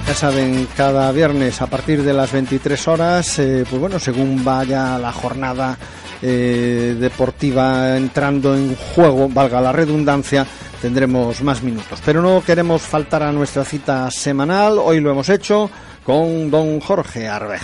Ya 0.07 0.15
saben, 0.15 0.67
cada 0.75 1.13
viernes 1.13 1.61
a 1.61 1.67
partir 1.67 2.03
de 2.03 2.15
las 2.15 2.33
23 2.33 2.89
horas, 2.89 3.39
eh, 3.39 3.65
pues 3.69 3.79
bueno, 3.79 3.99
según 3.99 4.43
vaya 4.43 4.99
la 4.99 5.13
jornada 5.13 5.77
eh, 6.23 6.97
deportiva 6.99 7.95
entrando 7.99 8.57
en 8.57 8.75
juego, 8.75 9.29
valga 9.29 9.61
la 9.61 9.71
redundancia, 9.71 10.47
tendremos 10.81 11.43
más 11.43 11.63
minutos. 11.63 12.01
Pero 12.03 12.23
no 12.23 12.43
queremos 12.43 12.81
faltar 12.81 13.23
a 13.23 13.33
nuestra 13.33 13.67
cita 13.67 14.11
semanal, 14.11 14.79
hoy 14.79 15.01
lo 15.01 15.11
hemos 15.11 15.29
hecho 15.29 15.71
con 16.03 16.51
don 16.51 16.81
Jorge 16.81 17.29
Arbej 17.29 17.61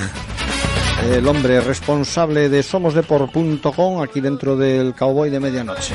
el 1.11 1.27
hombre 1.29 1.61
responsable 1.61 2.49
de 2.49 2.63
somosdeport.com 2.63 4.03
aquí 4.03 4.21
dentro 4.21 4.57
del 4.57 4.95
Cowboy 4.95 5.31
de 5.31 5.41
Medianoche. 5.41 5.95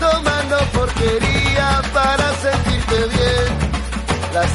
Tomando 0.00 0.56
porquería 0.72 1.82
para 1.92 2.34
sentirte 2.34 2.96
bien. 3.16 3.68
La 4.32 4.46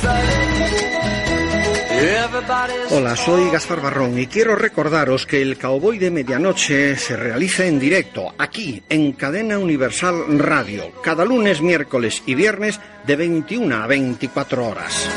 Hola, 2.89 3.15
soy 3.15 3.50
Gaspar 3.50 3.81
Barrón 3.81 4.19
y 4.19 4.27
quiero 4.27 4.55
recordaros 4.55 5.25
que 5.25 5.41
el 5.41 5.57
Cowboy 5.57 5.98
de 5.98 6.12
Medianoche 6.12 6.98
se 6.98 7.15
realiza 7.15 7.65
en 7.65 7.79
directo 7.79 8.33
aquí 8.38 8.83
en 8.89 9.13
Cadena 9.13 9.57
Universal 9.57 10.38
Radio, 10.39 10.91
cada 11.01 11.24
lunes, 11.24 11.62
miércoles 11.62 12.22
y 12.25 12.36
viernes 12.36 12.79
de 13.05 13.15
21 13.15 13.75
a 13.75 13.88
24 13.88 14.67
horas. 14.67 15.10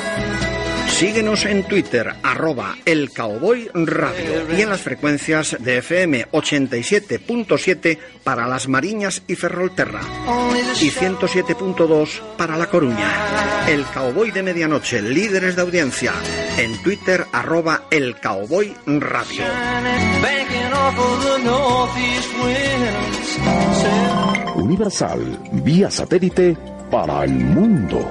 Síguenos 0.96 1.44
en 1.44 1.62
Twitter, 1.64 2.14
arroba 2.22 2.74
el 2.86 3.10
Cowboy 3.10 3.68
Radio 3.74 4.50
y 4.56 4.62
en 4.62 4.70
las 4.70 4.80
frecuencias 4.80 5.54
de 5.60 5.76
FM 5.76 6.30
87.7 6.32 7.98
para 8.24 8.48
las 8.48 8.66
Mariñas 8.66 9.22
y 9.26 9.34
Ferrolterra 9.34 10.00
y 10.80 10.88
107.2 10.88 12.20
para 12.38 12.56
La 12.56 12.70
Coruña. 12.70 13.66
El 13.68 13.84
Cowboy 13.84 14.30
de 14.30 14.42
Medianoche, 14.42 15.02
líderes 15.02 15.54
de 15.54 15.60
audiencia, 15.60 16.14
en 16.56 16.82
Twitter, 16.82 17.26
arroba 17.30 17.82
el 17.90 18.16
Cowboy 18.18 18.74
Radio. 18.86 19.44
Universal, 24.54 25.40
vía 25.52 25.90
satélite 25.90 26.56
para 26.90 27.24
el 27.24 27.32
mundo. 27.32 28.10